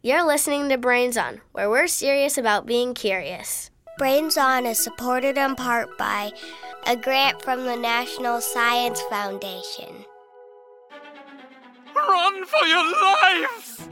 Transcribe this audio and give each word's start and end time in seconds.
You're 0.00 0.24
listening 0.24 0.68
to 0.68 0.78
Brains 0.78 1.16
On, 1.16 1.40
where 1.50 1.68
we're 1.68 1.88
serious 1.88 2.38
about 2.38 2.66
being 2.66 2.94
curious. 2.94 3.68
Brains 3.98 4.36
On 4.36 4.64
is 4.64 4.78
supported 4.78 5.36
in 5.36 5.56
part 5.56 5.98
by 5.98 6.30
a 6.86 6.94
grant 6.94 7.42
from 7.42 7.64
the 7.64 7.74
National 7.74 8.40
Science 8.40 9.02
Foundation. 9.10 10.04
Run 11.96 12.44
for 12.46 12.64
your 12.64 12.92
lives! 13.02 13.88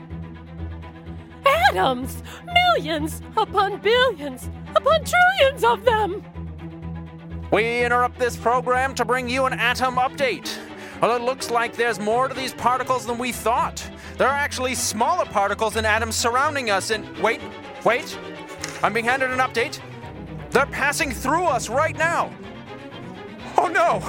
Atoms! 1.45 2.23
Millions 2.55 3.21
upon 3.37 3.81
billions 3.81 4.49
upon 4.77 5.01
trillions 5.03 5.65
of 5.65 5.85
them! 5.85 6.25
We 7.51 7.85
interrupt 7.85 8.21
this 8.21 8.37
program 8.37 8.95
to 8.95 9.05
bring 9.05 9.29
you 9.29 9.47
an 9.47 9.55
atom 9.55 9.97
update. 9.97 10.57
Well, 11.01 11.15
it 11.15 11.23
looks 11.23 11.51
like 11.51 11.75
there's 11.77 12.01
more 12.01 12.27
to 12.29 12.35
these 12.35 12.55
particles 12.55 13.05
than 13.05 13.19
we 13.19 13.31
thought. 13.31 13.87
There 14.17 14.27
are 14.27 14.37
actually 14.37 14.75
smaller 14.75 15.27
particles 15.27 15.75
than 15.75 15.85
atoms 15.85 16.17
surrounding 16.17 16.71
us, 16.71 16.91
and 16.91 17.07
wait, 17.19 17.41
wait. 17.85 18.19
I'm 18.83 18.95
being 18.95 19.05
handed 19.05 19.31
an 19.31 19.39
update. 19.41 19.79
They're 20.51 20.67
passing 20.67 21.13
through 21.13 21.45
us 21.45 21.69
right 21.69 21.97
now. 21.97 22.33
Oh 23.59 23.69
no! 23.69 24.03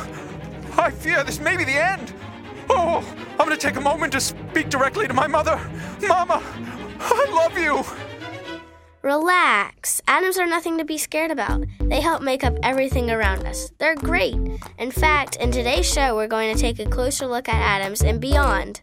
I 0.81 0.91
fear 0.91 1.23
this 1.23 1.39
may 1.39 1.57
be 1.57 1.65
the 1.65 1.71
end. 1.71 2.13
Oh, 2.69 3.05
I'm 3.31 3.37
gonna 3.37 3.57
take 3.57 3.75
a 3.75 3.81
moment 3.81 4.13
to 4.13 4.21
speak 4.21 4.69
directly 4.69 5.07
to 5.07 5.13
my 5.13 5.27
mother. 5.27 5.59
Mama, 6.07 6.41
I 6.99 7.25
love 7.31 7.57
you. 7.57 7.83
Relax. 9.03 10.01
Atoms 10.07 10.37
are 10.37 10.47
nothing 10.47 10.77
to 10.79 10.85
be 10.85 10.97
scared 10.97 11.29
about. 11.29 11.63
They 11.79 12.01
help 12.01 12.23
make 12.23 12.43
up 12.43 12.57
everything 12.63 13.11
around 13.11 13.45
us. 13.45 13.71
They're 13.77 13.95
great. 13.95 14.35
In 14.79 14.91
fact, 14.91 15.35
in 15.35 15.51
today's 15.51 15.91
show, 15.91 16.15
we're 16.15 16.27
going 16.27 16.53
to 16.53 16.59
take 16.59 16.79
a 16.79 16.85
closer 16.85 17.27
look 17.27 17.47
at 17.47 17.55
atoms 17.55 18.01
and 18.01 18.19
beyond. 18.19 18.81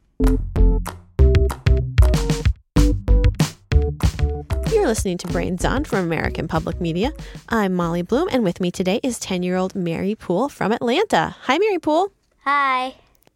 You're 4.70 4.86
listening 4.86 5.18
to 5.18 5.26
Brains 5.28 5.64
On 5.64 5.84
from 5.84 6.00
American 6.00 6.46
Public 6.46 6.80
Media. 6.80 7.12
I'm 7.48 7.74
Molly 7.74 8.02
Bloom, 8.02 8.28
and 8.30 8.44
with 8.44 8.60
me 8.60 8.70
today 8.70 9.00
is 9.02 9.18
10 9.18 9.42
year 9.42 9.56
old 9.56 9.74
Mary 9.74 10.14
Poole 10.14 10.48
from 10.48 10.70
Atlanta. 10.70 11.34
Hi, 11.42 11.58
Mary 11.58 11.80
Poole. 11.80 12.12
Hi. 12.44 12.94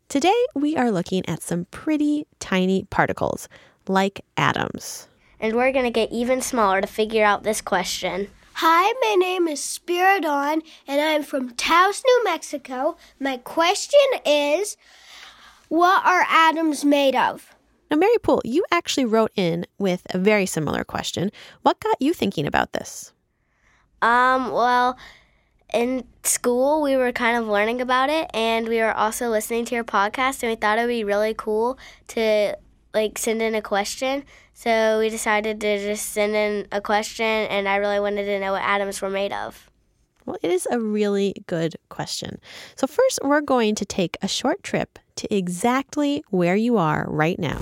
Today, 0.09 0.47
we 0.55 0.77
are 0.77 0.93
looking 0.93 1.29
at 1.29 1.43
some 1.43 1.65
pretty 1.73 2.27
tiny 2.39 2.85
particles, 2.85 3.49
like 3.89 4.25
atoms. 4.37 5.08
And 5.41 5.55
we're 5.55 5.73
going 5.73 5.85
to 5.85 5.91
get 5.91 6.11
even 6.11 6.41
smaller 6.41 6.81
to 6.81 6.87
figure 6.87 7.25
out 7.25 7.45
this 7.45 7.61
question. 7.61 8.29
Hi, 8.55 8.93
my 9.03 9.15
name 9.15 9.47
is 9.47 9.61
Spiridon, 9.61 10.63
and 10.89 11.01
I'm 11.01 11.23
from 11.23 11.51
Taos, 11.51 12.03
New 12.05 12.25
Mexico. 12.25 12.97
My 13.21 13.37
question 13.37 14.01
is 14.27 14.77
What 15.69 16.05
are 16.05 16.27
atoms 16.29 16.85
made 16.85 17.15
of? 17.15 17.55
Now, 17.89 17.99
Mary 17.99 18.19
Poole, 18.21 18.43
you 18.45 18.65
actually 18.73 19.05
wrote 19.05 19.31
in 19.37 19.65
with 19.79 20.03
a 20.11 20.19
very 20.19 20.45
similar 20.45 20.83
question. 20.83 21.31
What 21.63 21.79
got 21.79 22.03
you 22.03 22.13
thinking 22.13 22.47
about 22.47 22.73
this? 22.73 23.13
Um, 24.03 24.51
well, 24.51 24.99
in 25.73 26.05
school, 26.25 26.83
we 26.83 26.97
were 26.97 27.13
kind 27.13 27.37
of 27.37 27.47
learning 27.47 27.81
about 27.81 28.11
it, 28.11 28.29
and 28.35 28.69
we 28.69 28.79
were 28.79 28.93
also 28.93 29.29
listening 29.29 29.65
to 29.67 29.75
your 29.77 29.85
podcast, 29.85 30.43
and 30.43 30.51
we 30.51 30.57
thought 30.57 30.79
it 30.79 30.83
would 30.83 30.89
be 30.89 31.05
really 31.05 31.35
cool 31.35 31.79
to 32.09 32.57
like 32.93 33.19
send 33.19 33.41
in 33.41 33.55
a 33.55 33.63
question. 33.63 34.25
So 34.59 34.99
we 34.99 35.09
decided 35.09 35.61
to 35.61 35.79
just 35.79 36.11
send 36.11 36.35
in 36.35 36.67
a 36.73 36.81
question, 36.81 37.25
and 37.25 37.69
I 37.69 37.77
really 37.77 38.01
wanted 38.01 38.25
to 38.25 38.41
know 38.41 38.55
what 38.55 38.63
atoms 38.63 39.01
were 39.01 39.09
made 39.09 39.33
of. 39.33 39.71
Well, 40.27 40.37
it 40.43 40.51
is 40.51 40.67
a 40.69 40.81
really 40.81 41.33
good 41.47 41.77
question. 41.91 42.41
So, 42.75 42.89
first, 42.89 43.21
we're 43.23 43.41
going 43.41 43.77
to 43.77 43.85
take 43.85 44.17
a 44.21 44.27
short 44.27 44.65
trip 44.65 44.99
to 45.15 45.33
exactly 45.33 46.25
where 46.31 46.57
you 46.57 46.77
are 46.77 47.07
right 47.09 47.39
now. 47.39 47.59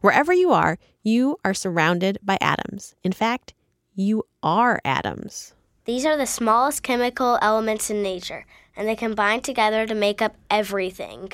Wherever 0.00 0.32
you 0.32 0.50
are, 0.50 0.80
you 1.04 1.38
are 1.44 1.54
surrounded 1.54 2.18
by 2.24 2.38
atoms. 2.40 2.96
In 3.04 3.12
fact, 3.12 3.54
you 3.94 4.24
are 4.42 4.80
atoms. 4.84 5.54
These 5.84 6.04
are 6.04 6.16
the 6.16 6.26
smallest 6.26 6.82
chemical 6.82 7.38
elements 7.40 7.88
in 7.88 8.02
nature, 8.02 8.46
and 8.76 8.88
they 8.88 8.96
combine 8.96 9.42
together 9.42 9.86
to 9.86 9.94
make 9.94 10.20
up 10.20 10.34
everything. 10.50 11.30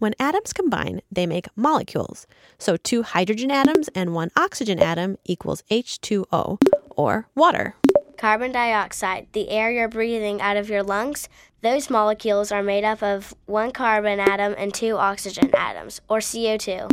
When 0.00 0.14
atoms 0.18 0.54
combine, 0.54 1.02
they 1.12 1.26
make 1.26 1.46
molecules. 1.56 2.26
So, 2.56 2.78
two 2.78 3.02
hydrogen 3.02 3.50
atoms 3.50 3.90
and 3.94 4.14
one 4.14 4.30
oxygen 4.34 4.78
atom 4.78 5.18
equals 5.26 5.62
H2O, 5.70 6.58
or 6.96 7.28
water. 7.34 7.76
Carbon 8.16 8.50
dioxide, 8.50 9.26
the 9.32 9.50
air 9.50 9.70
you're 9.70 9.88
breathing 9.88 10.40
out 10.40 10.56
of 10.56 10.70
your 10.70 10.82
lungs, 10.82 11.28
those 11.60 11.90
molecules 11.90 12.50
are 12.50 12.62
made 12.62 12.82
up 12.82 13.02
of 13.02 13.34
one 13.44 13.72
carbon 13.72 14.20
atom 14.20 14.54
and 14.56 14.72
two 14.72 14.96
oxygen 14.96 15.54
atoms, 15.54 16.00
or 16.08 16.20
CO2. 16.20 16.90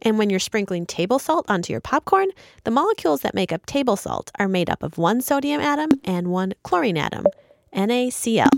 And 0.00 0.16
when 0.16 0.30
you're 0.30 0.40
sprinkling 0.40 0.86
table 0.86 1.18
salt 1.18 1.44
onto 1.50 1.74
your 1.74 1.82
popcorn, 1.82 2.28
the 2.64 2.70
molecules 2.70 3.20
that 3.20 3.34
make 3.34 3.52
up 3.52 3.66
table 3.66 3.96
salt 3.96 4.30
are 4.38 4.48
made 4.48 4.70
up 4.70 4.82
of 4.82 4.96
one 4.96 5.20
sodium 5.20 5.60
atom 5.60 5.90
and 6.04 6.28
one 6.28 6.54
chlorine 6.62 6.96
atom, 6.96 7.26
NaCl. 7.74 8.48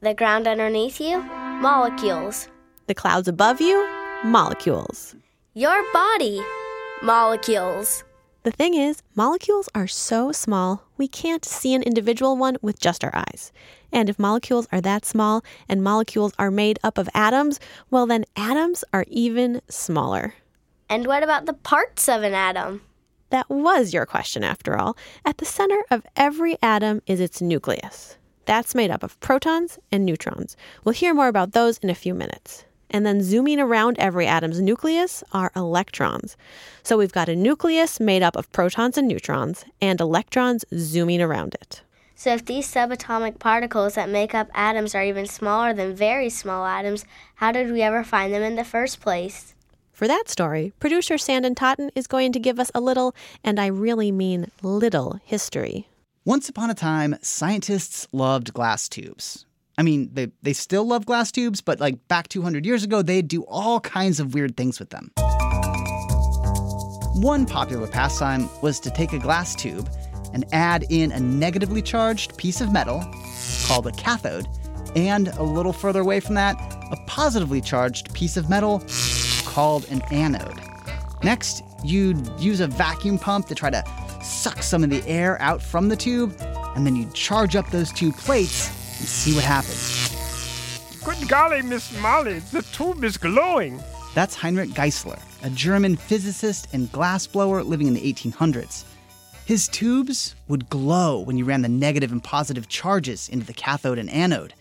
The 0.00 0.14
ground 0.14 0.46
underneath 0.46 1.00
you, 1.00 1.20
molecules. 1.20 2.46
The 2.86 2.94
clouds 2.94 3.26
above 3.26 3.60
you, 3.60 3.84
molecules. 4.22 5.16
Your 5.54 5.82
body, 5.92 6.40
molecules. 7.02 8.04
The 8.44 8.52
thing 8.52 8.74
is, 8.74 9.02
molecules 9.16 9.68
are 9.74 9.88
so 9.88 10.30
small, 10.30 10.84
we 10.96 11.08
can't 11.08 11.44
see 11.44 11.74
an 11.74 11.82
individual 11.82 12.36
one 12.36 12.56
with 12.62 12.78
just 12.78 13.02
our 13.02 13.10
eyes. 13.12 13.50
And 13.90 14.08
if 14.08 14.20
molecules 14.20 14.68
are 14.70 14.80
that 14.82 15.04
small 15.04 15.42
and 15.68 15.82
molecules 15.82 16.32
are 16.38 16.52
made 16.52 16.78
up 16.84 16.96
of 16.96 17.08
atoms, 17.12 17.58
well, 17.90 18.06
then 18.06 18.24
atoms 18.36 18.84
are 18.92 19.04
even 19.08 19.62
smaller. 19.68 20.34
And 20.88 21.08
what 21.08 21.24
about 21.24 21.46
the 21.46 21.54
parts 21.54 22.08
of 22.08 22.22
an 22.22 22.34
atom? 22.34 22.82
That 23.30 23.50
was 23.50 23.92
your 23.92 24.06
question, 24.06 24.44
after 24.44 24.78
all. 24.78 24.96
At 25.24 25.38
the 25.38 25.44
center 25.44 25.82
of 25.90 26.06
every 26.14 26.56
atom 26.62 27.02
is 27.08 27.18
its 27.18 27.42
nucleus. 27.42 28.16
That's 28.44 28.76
made 28.76 28.92
up 28.92 29.02
of 29.02 29.18
protons 29.18 29.80
and 29.90 30.06
neutrons. 30.06 30.56
We'll 30.84 30.94
hear 30.94 31.12
more 31.12 31.26
about 31.26 31.50
those 31.50 31.78
in 31.78 31.90
a 31.90 31.96
few 31.96 32.14
minutes. 32.14 32.64
And 32.90 33.04
then 33.04 33.22
zooming 33.22 33.60
around 33.60 33.98
every 33.98 34.26
atom's 34.26 34.60
nucleus 34.60 35.24
are 35.32 35.52
electrons. 35.56 36.36
So 36.82 36.96
we've 36.96 37.12
got 37.12 37.28
a 37.28 37.36
nucleus 37.36 37.98
made 37.98 38.22
up 38.22 38.36
of 38.36 38.50
protons 38.52 38.96
and 38.96 39.08
neutrons, 39.08 39.64
and 39.80 40.00
electrons 40.00 40.64
zooming 40.74 41.20
around 41.20 41.54
it. 41.54 41.82
So, 42.18 42.32
if 42.32 42.46
these 42.46 42.66
subatomic 42.72 43.38
particles 43.38 43.94
that 43.94 44.08
make 44.08 44.34
up 44.34 44.48
atoms 44.54 44.94
are 44.94 45.04
even 45.04 45.26
smaller 45.26 45.74
than 45.74 45.94
very 45.94 46.30
small 46.30 46.64
atoms, 46.64 47.04
how 47.34 47.52
did 47.52 47.70
we 47.70 47.82
ever 47.82 48.02
find 48.02 48.32
them 48.32 48.42
in 48.42 48.56
the 48.56 48.64
first 48.64 49.00
place? 49.00 49.54
For 49.96 50.06
that 50.08 50.28
story, 50.28 50.74
producer 50.78 51.16
Sandon 51.16 51.54
Totten 51.54 51.90
is 51.94 52.06
going 52.06 52.32
to 52.32 52.38
give 52.38 52.60
us 52.60 52.70
a 52.74 52.82
little, 52.82 53.14
and 53.42 53.58
I 53.58 53.66
really 53.68 54.12
mean 54.12 54.50
little, 54.62 55.18
history. 55.24 55.88
Once 56.22 56.50
upon 56.50 56.68
a 56.68 56.74
time, 56.74 57.16
scientists 57.22 58.06
loved 58.12 58.52
glass 58.52 58.90
tubes. 58.90 59.45
I 59.78 59.82
mean, 59.82 60.10
they, 60.12 60.28
they 60.42 60.54
still 60.54 60.86
love 60.86 61.04
glass 61.04 61.30
tubes, 61.30 61.60
but 61.60 61.80
like 61.80 62.08
back 62.08 62.28
200 62.28 62.64
years 62.64 62.82
ago, 62.82 63.02
they'd 63.02 63.28
do 63.28 63.42
all 63.42 63.80
kinds 63.80 64.20
of 64.20 64.32
weird 64.32 64.56
things 64.56 64.78
with 64.78 64.88
them. 64.90 65.12
One 67.20 67.44
popular 67.44 67.86
pastime 67.86 68.48
was 68.62 68.80
to 68.80 68.90
take 68.90 69.12
a 69.12 69.18
glass 69.18 69.54
tube 69.54 69.88
and 70.32 70.46
add 70.52 70.86
in 70.88 71.12
a 71.12 71.20
negatively 71.20 71.82
charged 71.82 72.36
piece 72.38 72.60
of 72.60 72.72
metal 72.72 73.04
called 73.66 73.86
a 73.86 73.92
cathode, 73.92 74.46
and 74.94 75.28
a 75.28 75.42
little 75.42 75.72
further 75.72 76.00
away 76.00 76.20
from 76.20 76.36
that, 76.36 76.56
a 76.90 76.96
positively 77.06 77.60
charged 77.60 78.12
piece 78.14 78.36
of 78.36 78.48
metal 78.48 78.82
called 79.44 79.86
an 79.90 80.00
anode. 80.10 80.60
Next, 81.22 81.62
you'd 81.84 82.28
use 82.38 82.60
a 82.60 82.66
vacuum 82.66 83.18
pump 83.18 83.46
to 83.46 83.54
try 83.54 83.70
to 83.70 83.84
suck 84.22 84.62
some 84.62 84.82
of 84.84 84.90
the 84.90 85.06
air 85.06 85.40
out 85.42 85.60
from 85.60 85.88
the 85.88 85.96
tube, 85.96 86.34
and 86.74 86.86
then 86.86 86.96
you'd 86.96 87.12
charge 87.12 87.56
up 87.56 87.70
those 87.70 87.92
two 87.92 88.12
plates 88.12 88.75
and 89.06 89.12
see 89.12 89.34
what 89.36 89.44
happens. 89.44 90.10
Good 91.04 91.28
golly, 91.28 91.62
Miss 91.62 91.96
Molly, 92.00 92.40
the 92.50 92.62
tube 92.62 93.04
is 93.04 93.16
glowing. 93.16 93.80
That's 94.14 94.34
Heinrich 94.34 94.70
Geissler, 94.70 95.20
a 95.44 95.50
German 95.50 95.94
physicist 95.94 96.66
and 96.72 96.90
glassblower 96.90 97.64
living 97.64 97.86
in 97.86 97.94
the 97.94 98.12
1800s. 98.12 98.84
His 99.44 99.68
tubes 99.68 100.34
would 100.48 100.68
glow 100.68 101.20
when 101.20 101.38
you 101.38 101.44
ran 101.44 101.62
the 101.62 101.68
negative 101.68 102.10
and 102.10 102.20
positive 102.20 102.68
charges 102.68 103.28
into 103.28 103.46
the 103.46 103.52
cathode 103.52 103.98
and 103.98 104.10
anode. 104.10 104.54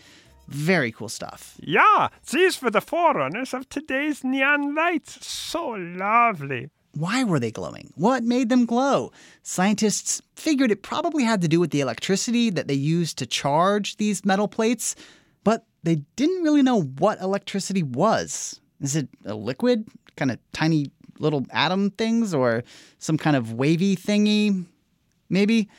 Very 0.48 0.92
cool 0.92 1.10
stuff. 1.10 1.56
Yeah, 1.60 2.10
these 2.30 2.62
were 2.62 2.70
the 2.70 2.82
forerunners 2.82 3.52
of 3.52 3.68
today's 3.68 4.24
neon 4.24 4.76
lights. 4.76 5.26
So 5.26 5.70
lovely. 5.70 6.70
Why 6.96 7.26
were 7.26 7.40
they 7.40 7.52
glowing? 7.52 7.92
What 7.96 8.24
made 8.24 8.48
them 8.48 8.66
glow? 8.66 9.12
Scientists 9.44 10.22
figured 10.36 10.72
it 10.72 10.82
probably 10.82 11.24
had 11.24 11.42
to 11.42 11.48
do 11.50 11.60
with 11.60 11.72
the 11.72 11.82
electricity 11.82 12.50
that 12.52 12.70
they 12.70 12.74
used 12.74 13.18
to 13.18 13.26
charge 13.26 13.98
these 13.98 14.24
metal 14.24 14.48
plates, 14.48 14.96
but 15.44 15.66
they 15.84 15.96
didn't 16.16 16.44
really 16.44 16.62
know 16.62 16.82
what 16.82 17.20
electricity 17.20 17.84
was. 17.84 18.62
Is 18.80 18.96
it 18.96 19.10
a 19.26 19.36
liquid, 19.36 19.88
kind 20.16 20.32
of 20.32 20.40
tiny 20.54 20.92
little 21.20 21.46
atom 21.52 21.92
things, 21.92 22.34
or 22.34 22.64
some 22.98 23.18
kind 23.18 23.36
of 23.36 23.52
wavy 23.52 23.98
thingy? 23.98 24.66
Maybe? 25.30 25.70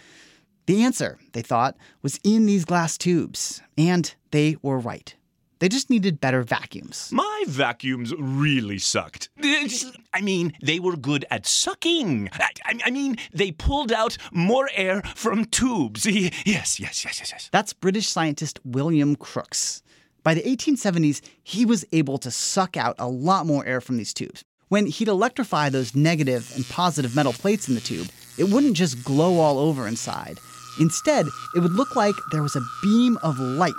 The 0.67 0.83
answer, 0.83 1.19
they 1.33 1.43
thought, 1.43 1.77
was 2.03 2.21
in 2.25 2.45
these 2.45 2.65
glass 2.67 2.99
tubes, 2.99 3.63
and 3.79 4.15
they 4.33 4.57
were 4.61 4.79
right. 4.79 5.15
They 5.59 5.69
just 5.69 5.89
needed 5.89 6.21
better 6.21 6.43
vacuums. 6.43 7.11
My 7.13 7.45
vacuums 7.49 8.13
really 8.19 8.79
sucked. 8.79 9.31
I 9.43 10.21
mean, 10.23 10.53
they 10.63 10.79
were 10.79 10.97
good 10.97 11.25
at 11.31 11.47
sucking. 11.47 12.29
I, 12.33 12.79
I- 12.85 12.91
mean, 12.91 13.17
they 13.33 13.53
pulled 13.53 13.91
out 13.93 14.17
more 14.33 14.69
air 14.75 15.03
from 15.15 15.45
tubes. 15.47 16.05
Yes, 16.07 16.79
yes, 16.81 17.05
yes, 17.05 17.19
yes, 17.21 17.31
yes. 17.33 17.49
That's 17.53 17.73
British 17.73 18.09
scientist 18.09 18.59
William 18.65 19.17
Crookes. 19.17 19.83
By 20.23 20.35
the 20.35 20.43
1870s, 20.43 21.21
he 21.43 21.65
was 21.65 21.85
able 21.93 22.19
to 22.19 22.31
suck 22.31 22.77
out 22.77 22.95
a 22.99 23.09
lot 23.09 23.47
more 23.47 23.65
air 23.65 23.81
from 23.81 23.97
these 23.97 24.13
tubes. 24.13 24.45
When 24.69 24.87
he'd 24.87 25.09
electrify 25.09 25.69
those 25.69 25.95
negative 25.95 26.51
and 26.57 26.67
positive 26.69 27.15
metal 27.15 27.33
plates 27.33 27.69
in 27.69 27.75
the 27.77 27.81
tube, 27.81 28.09
it 28.37 28.45
wouldn't 28.51 28.77
just 28.77 29.05
glow 29.05 29.39
all 29.39 29.59
over 29.59 29.87
inside. 29.87 30.39
Instead, 30.81 31.27
it 31.55 31.61
would 31.61 31.73
look 31.73 31.95
like 31.97 32.15
there 32.33 32.43
was 32.43 32.57
a 32.57 32.61
beam 32.83 33.17
of 33.23 33.39
light 33.39 33.73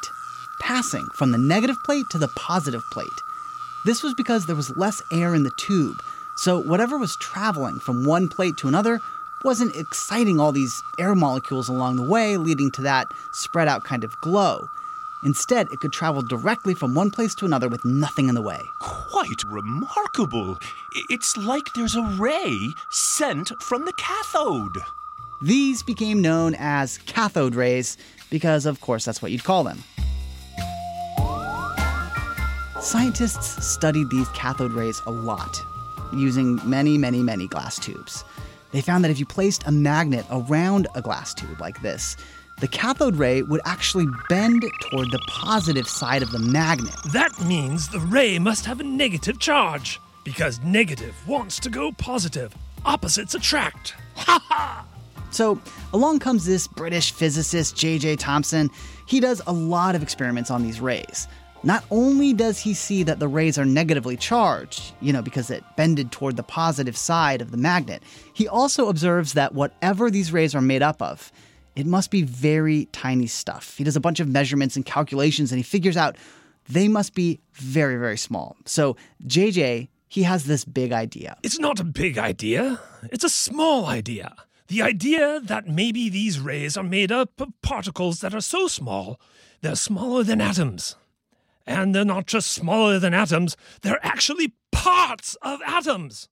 passing 0.59 1.07
from 1.13 1.31
the 1.31 1.37
negative 1.37 1.81
plate 1.83 2.09
to 2.09 2.17
the 2.17 2.27
positive 2.29 2.83
plate. 2.91 3.21
This 3.85 4.03
was 4.03 4.13
because 4.13 4.45
there 4.45 4.55
was 4.55 4.75
less 4.77 5.01
air 5.11 5.33
in 5.33 5.43
the 5.43 5.51
tube, 5.51 6.01
so 6.35 6.59
whatever 6.59 6.97
was 6.97 7.15
traveling 7.15 7.79
from 7.79 8.05
one 8.05 8.27
plate 8.27 8.57
to 8.57 8.67
another 8.67 9.01
wasn't 9.43 9.75
exciting 9.75 10.39
all 10.39 10.51
these 10.51 10.83
air 10.97 11.15
molecules 11.15 11.69
along 11.69 11.95
the 11.95 12.03
way, 12.03 12.37
leading 12.37 12.71
to 12.71 12.81
that 12.81 13.11
spread 13.31 13.67
out 13.67 13.83
kind 13.83 14.03
of 14.03 14.19
glow. 14.21 14.69
Instead, 15.23 15.67
it 15.71 15.79
could 15.79 15.91
travel 15.91 16.21
directly 16.21 16.73
from 16.73 16.93
one 16.93 17.09
place 17.09 17.33
to 17.35 17.45
another 17.45 17.67
with 17.67 17.83
nothing 17.83 18.29
in 18.29 18.35
the 18.35 18.41
way. 18.41 18.61
Quite 18.79 19.43
remarkable. 19.47 20.59
It's 21.09 21.35
like 21.37 21.73
there's 21.73 21.95
a 21.95 22.03
ray 22.03 22.73
sent 22.89 23.51
from 23.61 23.85
the 23.85 23.93
cathode. 23.93 24.83
These 25.41 25.83
became 25.83 26.21
known 26.21 26.55
as 26.57 26.99
cathode 26.99 27.55
rays 27.55 27.97
because, 28.29 28.65
of 28.65 28.81
course, 28.81 29.05
that's 29.05 29.21
what 29.21 29.31
you'd 29.31 29.43
call 29.43 29.63
them. 29.63 29.83
Scientists 32.79 33.65
studied 33.65 34.09
these 34.11 34.29
cathode 34.29 34.71
rays 34.71 35.01
a 35.07 35.11
lot, 35.11 35.63
using 36.13 36.59
many, 36.63 36.95
many, 36.95 37.23
many 37.23 37.47
glass 37.47 37.79
tubes. 37.79 38.23
They 38.71 38.81
found 38.81 39.03
that 39.03 39.09
if 39.09 39.19
you 39.19 39.25
placed 39.25 39.65
a 39.65 39.71
magnet 39.71 40.25
around 40.29 40.87
a 40.93 41.01
glass 41.01 41.33
tube 41.33 41.59
like 41.59 41.81
this, 41.81 42.15
the 42.59 42.67
cathode 42.67 43.15
ray 43.15 43.41
would 43.41 43.61
actually 43.65 44.05
bend 44.29 44.63
toward 44.89 45.09
the 45.09 45.21
positive 45.27 45.87
side 45.87 46.21
of 46.21 46.31
the 46.31 46.39
magnet. 46.39 46.93
That 47.13 47.31
means 47.41 47.89
the 47.89 47.99
ray 47.99 48.37
must 48.37 48.65
have 48.67 48.79
a 48.79 48.83
negative 48.83 49.39
charge, 49.39 49.99
because 50.23 50.59
negative 50.61 51.15
wants 51.27 51.59
to 51.61 51.71
go 51.71 51.91
positive. 51.91 52.55
Opposites 52.85 53.33
attract. 53.33 53.95
Ha 54.15 54.39
ha! 54.47 54.85
So 55.31 55.59
along 55.93 56.19
comes 56.19 56.45
this 56.45 56.67
British 56.67 57.11
physicist, 57.11 57.75
J.J. 57.75 58.17
Thomson. 58.17 58.69
He 59.07 59.19
does 59.19 59.41
a 59.47 59.51
lot 59.51 59.95
of 59.95 60.03
experiments 60.03 60.51
on 60.51 60.61
these 60.61 60.79
rays. 60.79 61.27
Not 61.63 61.83
only 61.89 62.33
does 62.33 62.59
he 62.59 62.73
see 62.73 63.03
that 63.03 63.19
the 63.19 63.27
rays 63.27 63.57
are 63.57 63.65
negatively 63.65 64.15
charged, 64.15 64.93
you 65.01 65.11
know, 65.11 65.21
because 65.21 65.49
it 65.49 65.63
bended 65.75 66.11
toward 66.11 66.37
the 66.37 66.43
positive 66.43 66.95
side 66.95 67.41
of 67.41 67.51
the 67.51 67.57
magnet, 67.57 68.03
he 68.33 68.47
also 68.47 68.89
observes 68.89 69.33
that 69.33 69.53
whatever 69.53 70.11
these 70.11 70.31
rays 70.31 70.53
are 70.53 70.61
made 70.61 70.83
up 70.83 71.01
of, 71.01 71.31
it 71.75 71.85
must 71.85 72.11
be 72.11 72.23
very 72.23 72.85
tiny 72.91 73.27
stuff. 73.27 73.75
He 73.77 73.83
does 73.83 73.95
a 73.95 73.99
bunch 73.99 74.19
of 74.19 74.27
measurements 74.27 74.75
and 74.75 74.85
calculations 74.85 75.51
and 75.51 75.57
he 75.57 75.63
figures 75.63 75.97
out 75.97 76.15
they 76.69 76.87
must 76.87 77.13
be 77.13 77.39
very, 77.53 77.97
very 77.97 78.17
small. 78.17 78.55
So 78.65 78.95
JJ, 79.25 79.87
he 80.07 80.23
has 80.23 80.45
this 80.45 80.63
big 80.65 80.91
idea. 80.91 81.37
It's 81.43 81.59
not 81.59 81.79
a 81.79 81.83
big 81.83 82.17
idea, 82.17 82.79
it's 83.11 83.23
a 83.23 83.29
small 83.29 83.85
idea. 83.85 84.35
The 84.67 84.81
idea 84.81 85.39
that 85.43 85.67
maybe 85.67 86.09
these 86.09 86.39
rays 86.39 86.75
are 86.75 86.83
made 86.83 87.11
up 87.11 87.39
of 87.39 87.49
particles 87.61 88.19
that 88.19 88.33
are 88.35 88.41
so 88.41 88.67
small, 88.67 89.19
they're 89.61 89.75
smaller 89.75 90.23
than 90.23 90.41
atoms. 90.41 90.95
And 91.67 91.93
they're 91.93 92.05
not 92.05 92.25
just 92.25 92.51
smaller 92.51 92.97
than 92.97 93.13
atoms, 93.13 93.57
they're 93.81 94.03
actually 94.03 94.53
parts 94.71 95.35
of 95.41 95.59
atoms. 95.65 96.29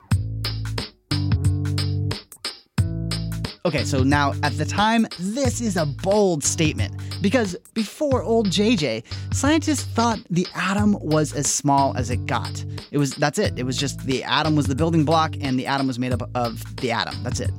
Okay, 3.65 3.83
so 3.83 4.03
now 4.03 4.33
at 4.43 4.55
the 4.59 4.65
time, 4.65 5.07
this 5.19 5.59
is 5.59 5.75
a 5.75 5.87
bold 5.87 6.43
statement 6.43 6.93
because 7.19 7.55
before 7.73 8.21
old 8.21 8.47
JJ, 8.47 9.03
scientists 9.33 9.85
thought 9.85 10.19
the 10.29 10.45
atom 10.53 10.93
was 11.01 11.33
as 11.33 11.51
small 11.51 11.97
as 11.97 12.11
it 12.11 12.27
got. 12.27 12.63
It 12.91 12.99
was 12.99 13.15
that's 13.15 13.39
it. 13.39 13.57
It 13.57 13.63
was 13.63 13.75
just 13.75 14.05
the 14.05 14.23
atom 14.23 14.55
was 14.55 14.67
the 14.67 14.75
building 14.75 15.03
block 15.03 15.35
and 15.41 15.57
the 15.57 15.65
atom 15.65 15.87
was 15.87 15.97
made 15.97 16.13
up 16.13 16.29
of 16.35 16.75
the 16.75 16.91
atom. 16.91 17.23
That's 17.23 17.39
it. 17.39 17.49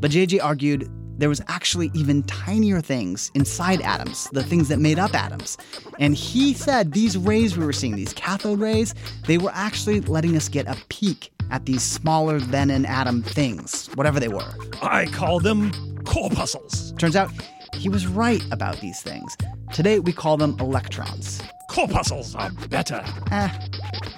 But 0.00 0.10
JJ 0.10 0.42
argued 0.42 0.90
there 1.20 1.28
was 1.28 1.42
actually 1.48 1.90
even 1.92 2.22
tinier 2.22 2.80
things 2.80 3.30
inside 3.34 3.82
atoms, 3.82 4.28
the 4.32 4.42
things 4.42 4.68
that 4.68 4.78
made 4.78 4.98
up 4.98 5.14
atoms. 5.14 5.58
And 5.98 6.16
he 6.16 6.54
said 6.54 6.92
these 6.92 7.16
rays 7.18 7.58
we 7.58 7.64
were 7.64 7.74
seeing, 7.74 7.94
these 7.94 8.14
cathode 8.14 8.58
rays, 8.58 8.94
they 9.26 9.36
were 9.36 9.52
actually 9.52 10.00
letting 10.00 10.34
us 10.34 10.48
get 10.48 10.66
a 10.66 10.76
peek 10.88 11.30
at 11.50 11.66
these 11.66 11.82
smaller 11.82 12.40
than 12.40 12.70
an 12.70 12.86
atom 12.86 13.22
things, 13.22 13.88
whatever 13.94 14.18
they 14.18 14.28
were. 14.28 14.54
I 14.80 15.06
call 15.06 15.40
them 15.40 15.72
corpuscles. 16.04 16.92
Turns 16.92 17.16
out 17.16 17.30
he 17.74 17.90
was 17.90 18.06
right 18.06 18.42
about 18.50 18.80
these 18.80 19.02
things. 19.02 19.36
Today 19.74 19.98
we 19.98 20.12
call 20.12 20.38
them 20.38 20.56
electrons. 20.58 21.42
Corpuscles 21.68 22.34
are 22.34 22.50
better. 22.68 23.04
Eh, 23.30 23.48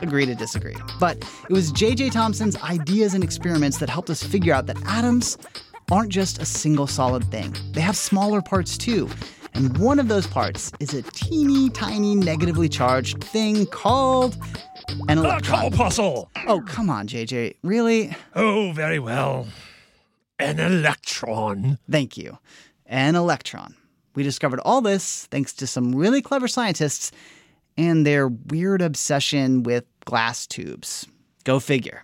agree 0.02 0.24
to 0.24 0.34
disagree. 0.34 0.76
But 1.00 1.18
it 1.18 1.52
was 1.52 1.72
J.J. 1.72 2.10
Thomson's 2.10 2.56
ideas 2.62 3.12
and 3.12 3.24
experiments 3.24 3.78
that 3.78 3.90
helped 3.90 4.08
us 4.08 4.22
figure 4.22 4.54
out 4.54 4.66
that 4.66 4.80
atoms 4.86 5.36
aren't 5.92 6.10
just 6.10 6.40
a 6.40 6.44
single 6.44 6.86
solid 6.86 7.22
thing, 7.30 7.54
they 7.72 7.80
have 7.82 7.96
smaller 7.96 8.40
parts 8.40 8.78
too. 8.78 9.08
And 9.54 9.76
one 9.76 9.98
of 9.98 10.08
those 10.08 10.26
parts 10.26 10.72
is 10.80 10.94
a 10.94 11.02
teeny 11.02 11.68
tiny 11.68 12.14
negatively 12.14 12.68
charged 12.70 13.22
thing 13.22 13.66
called 13.66 14.36
an 15.08 15.18
A 15.18 15.22
electron. 15.22 15.60
corpuscle. 15.60 16.30
Oh, 16.48 16.62
come 16.62 16.88
on, 16.88 17.06
JJ. 17.06 17.56
Really? 17.62 18.16
Oh, 18.34 18.72
very 18.72 18.98
well. 18.98 19.46
An 20.38 20.58
electron. 20.58 21.78
Thank 21.90 22.16
you. 22.16 22.38
An 22.86 23.14
electron. 23.14 23.74
We 24.14 24.22
discovered 24.22 24.60
all 24.60 24.80
this 24.80 25.26
thanks 25.30 25.52
to 25.54 25.66
some 25.66 25.94
really 25.94 26.22
clever 26.22 26.48
scientists 26.48 27.12
and 27.76 28.06
their 28.06 28.28
weird 28.28 28.80
obsession 28.80 29.62
with 29.62 29.84
glass 30.06 30.46
tubes. 30.46 31.06
Go 31.44 31.60
figure. 31.60 32.02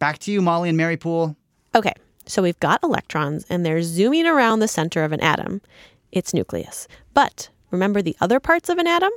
Back 0.00 0.18
to 0.20 0.32
you, 0.32 0.42
Molly 0.42 0.68
and 0.68 0.76
Mary 0.76 0.96
Poole. 0.96 1.36
Okay, 1.74 1.92
so 2.30 2.42
we've 2.42 2.60
got 2.60 2.82
electrons 2.82 3.44
and 3.50 3.64
they're 3.64 3.82
zooming 3.82 4.26
around 4.26 4.60
the 4.60 4.68
center 4.68 5.04
of 5.04 5.12
an 5.12 5.20
atom, 5.20 5.60
its 6.12 6.32
nucleus. 6.32 6.86
But 7.12 7.50
remember 7.70 8.02
the 8.02 8.16
other 8.20 8.40
parts 8.40 8.68
of 8.68 8.78
an 8.78 8.86
atom? 8.86 9.12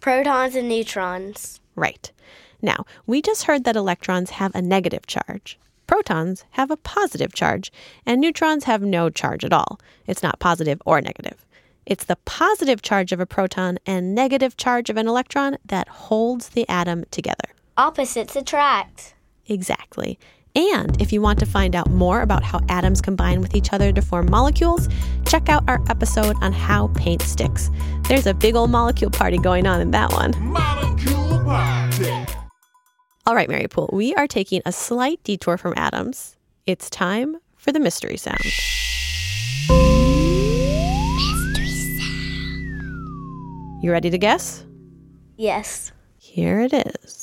Protons 0.00 0.54
and 0.54 0.68
neutrons. 0.68 1.60
Right. 1.76 2.10
Now, 2.62 2.84
we 3.06 3.22
just 3.22 3.44
heard 3.44 3.64
that 3.64 3.76
electrons 3.76 4.30
have 4.30 4.54
a 4.54 4.62
negative 4.62 5.06
charge. 5.06 5.58
Protons 5.86 6.44
have 6.50 6.70
a 6.70 6.76
positive 6.76 7.34
charge, 7.34 7.72
and 8.06 8.20
neutrons 8.20 8.64
have 8.64 8.82
no 8.82 9.10
charge 9.10 9.44
at 9.44 9.52
all. 9.52 9.80
It's 10.06 10.22
not 10.22 10.38
positive 10.38 10.80
or 10.84 11.00
negative. 11.00 11.44
It's 11.86 12.04
the 12.04 12.16
positive 12.24 12.82
charge 12.82 13.10
of 13.12 13.20
a 13.20 13.26
proton 13.26 13.78
and 13.86 14.14
negative 14.14 14.56
charge 14.56 14.90
of 14.90 14.96
an 14.96 15.08
electron 15.08 15.58
that 15.64 15.88
holds 15.88 16.50
the 16.50 16.68
atom 16.68 17.04
together. 17.10 17.48
Opposites 17.76 18.36
attract. 18.36 19.14
Exactly. 19.46 20.18
And 20.54 21.00
if 21.00 21.12
you 21.12 21.20
want 21.22 21.38
to 21.40 21.46
find 21.46 21.76
out 21.76 21.88
more 21.90 22.22
about 22.22 22.42
how 22.42 22.60
atoms 22.68 23.00
combine 23.00 23.40
with 23.40 23.54
each 23.54 23.72
other 23.72 23.92
to 23.92 24.02
form 24.02 24.30
molecules, 24.30 24.88
check 25.26 25.48
out 25.48 25.62
our 25.68 25.80
episode 25.88 26.36
on 26.42 26.52
how 26.52 26.88
paint 26.88 27.22
sticks. 27.22 27.70
There's 28.08 28.26
a 28.26 28.34
big 28.34 28.56
old 28.56 28.70
molecule 28.70 29.10
party 29.10 29.38
going 29.38 29.66
on 29.66 29.80
in 29.80 29.92
that 29.92 30.12
one. 30.12 30.32
Molecule 30.42 31.44
party. 31.44 32.34
All 33.26 33.34
right, 33.34 33.48
Mary 33.48 33.68
Poole, 33.68 33.90
we 33.92 34.14
are 34.14 34.26
taking 34.26 34.60
a 34.66 34.72
slight 34.72 35.22
detour 35.22 35.56
from 35.56 35.74
atoms. 35.76 36.36
It's 36.66 36.90
time 36.90 37.36
for 37.56 37.70
the 37.70 37.78
mystery 37.78 38.16
sound. 38.16 38.40
You 43.82 43.92
ready 43.92 44.10
to 44.10 44.18
guess? 44.18 44.64
Yes. 45.36 45.92
Here 46.18 46.60
it 46.60 46.72
is. 46.72 47.19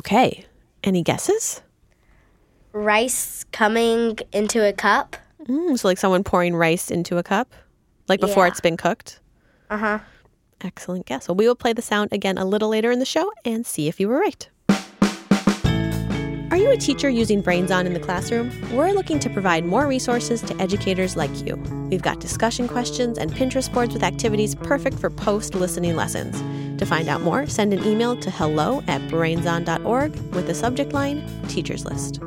Okay. 0.00 0.46
Any 0.82 1.02
guesses? 1.02 1.60
Rice 2.72 3.44
coming 3.52 4.16
into 4.32 4.66
a 4.66 4.72
cup. 4.72 5.14
Mm, 5.44 5.78
so, 5.78 5.86
like 5.88 5.98
someone 5.98 6.24
pouring 6.24 6.54
rice 6.56 6.90
into 6.90 7.18
a 7.18 7.22
cup, 7.22 7.52
like 8.08 8.18
before 8.18 8.44
Yeah. 8.44 8.48
it's 8.48 8.62
been 8.62 8.78
cooked? 8.78 9.20
Uh 9.68 9.76
huh. 9.76 9.98
Excellent 10.62 11.04
guess. 11.04 11.28
Well, 11.28 11.34
we 11.34 11.46
will 11.46 11.54
play 11.54 11.74
the 11.74 11.82
sound 11.82 12.14
again 12.14 12.38
a 12.38 12.46
little 12.46 12.70
later 12.70 12.90
in 12.90 12.98
the 12.98 13.04
show 13.04 13.30
and 13.44 13.66
see 13.66 13.88
if 13.88 14.00
you 14.00 14.08
were 14.08 14.18
right. 14.18 14.48
Are 16.50 16.56
you 16.56 16.70
a 16.70 16.78
teacher 16.78 17.10
using 17.10 17.42
Brains 17.42 17.70
On 17.70 17.86
in 17.86 17.92
the 17.92 18.00
classroom? 18.00 18.50
We're 18.72 18.92
looking 18.92 19.18
to 19.20 19.28
provide 19.28 19.66
more 19.66 19.86
resources 19.86 20.40
to 20.42 20.56
educators 20.62 21.14
like 21.14 21.44
you. 21.46 21.56
We've 21.90 22.02
got 22.02 22.20
discussion 22.20 22.68
questions 22.68 23.18
and 23.18 23.30
Pinterest 23.32 23.70
boards 23.72 23.92
with 23.92 24.02
activities 24.02 24.54
perfect 24.54 24.98
for 24.98 25.10
post 25.10 25.54
listening 25.54 25.94
lessons. 25.94 26.40
To 26.80 26.86
find 26.86 27.10
out 27.10 27.20
more, 27.20 27.46
send 27.46 27.74
an 27.74 27.84
email 27.84 28.16
to 28.16 28.30
hello 28.30 28.82
at 28.88 29.02
brainson.org 29.02 30.16
with 30.34 30.46
the 30.46 30.54
subject 30.54 30.94
line 30.94 31.22
Teachers 31.46 31.84
List. 31.84 32.20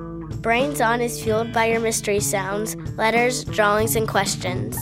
Brains 0.43 0.79
On 0.79 1.01
is 1.01 1.19
fueled 1.19 1.51
by 1.51 1.65
your 1.65 1.79
mystery 1.79 2.19
sounds, 2.19 2.75
letters, 2.95 3.45
drawings, 3.45 3.95
and 3.95 4.07
questions. 4.07 4.77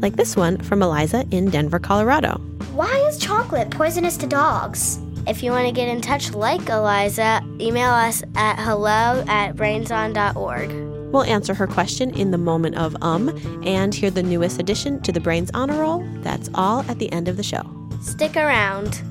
Like 0.00 0.14
this 0.14 0.36
one 0.36 0.58
from 0.58 0.84
Eliza 0.84 1.26
in 1.32 1.50
Denver, 1.50 1.80
Colorado. 1.80 2.40
Why 2.74 2.94
is 3.08 3.18
chocolate 3.18 3.70
poisonous 3.70 4.16
to 4.18 4.28
dogs? 4.28 5.00
If 5.26 5.42
you 5.42 5.50
want 5.50 5.66
to 5.66 5.72
get 5.72 5.88
in 5.88 6.00
touch 6.00 6.32
like 6.32 6.68
Eliza, 6.68 7.42
email 7.58 7.90
us 7.90 8.22
at 8.36 8.60
hello 8.60 9.24
at 9.26 9.56
brainson.org. 9.56 10.70
We'll 11.12 11.24
answer 11.24 11.54
her 11.54 11.66
question 11.66 12.14
in 12.14 12.30
the 12.30 12.38
moment 12.38 12.76
of 12.76 12.94
um 13.02 13.30
and 13.66 13.92
hear 13.92 14.12
the 14.12 14.22
newest 14.22 14.60
addition 14.60 15.02
to 15.02 15.10
the 15.10 15.18
Brains 15.18 15.50
Honor 15.54 15.80
Roll. 15.80 16.06
That's 16.20 16.48
all 16.54 16.82
at 16.82 17.00
the 17.00 17.10
end 17.10 17.26
of 17.26 17.36
the 17.36 17.42
show. 17.42 17.64
Stick 18.00 18.36
around. 18.36 19.02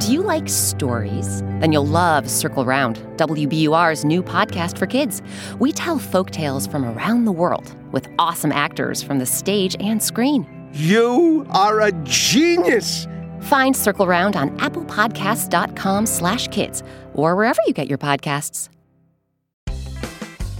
Do 0.00 0.12
you 0.12 0.22
like 0.22 0.48
stories? 0.48 1.40
Then 1.60 1.72
you'll 1.72 1.86
love 1.86 2.28
Circle 2.28 2.64
Round, 2.64 2.96
WBUR's 3.16 4.04
new 4.04 4.22
podcast 4.22 4.76
for 4.76 4.86
kids. 4.86 5.22
We 5.58 5.72
tell 5.72 5.98
folk 5.98 6.30
tales 6.30 6.66
from 6.66 6.84
around 6.84 7.24
the 7.24 7.32
world 7.32 7.74
with 7.92 8.08
awesome 8.18 8.52
actors 8.52 9.02
from 9.02 9.18
the 9.18 9.26
stage 9.26 9.76
and 9.80 10.02
screen. 10.02 10.46
You 10.74 11.46
are 11.50 11.80
a 11.80 11.92
genius! 12.04 13.06
Find 13.42 13.74
Circle 13.74 14.06
Round 14.06 14.36
on 14.36 14.56
applepodcasts.com 14.58 16.06
slash 16.06 16.48
kids 16.48 16.82
or 17.14 17.34
wherever 17.36 17.60
you 17.66 17.72
get 17.72 17.88
your 17.88 17.98
podcasts. 17.98 18.68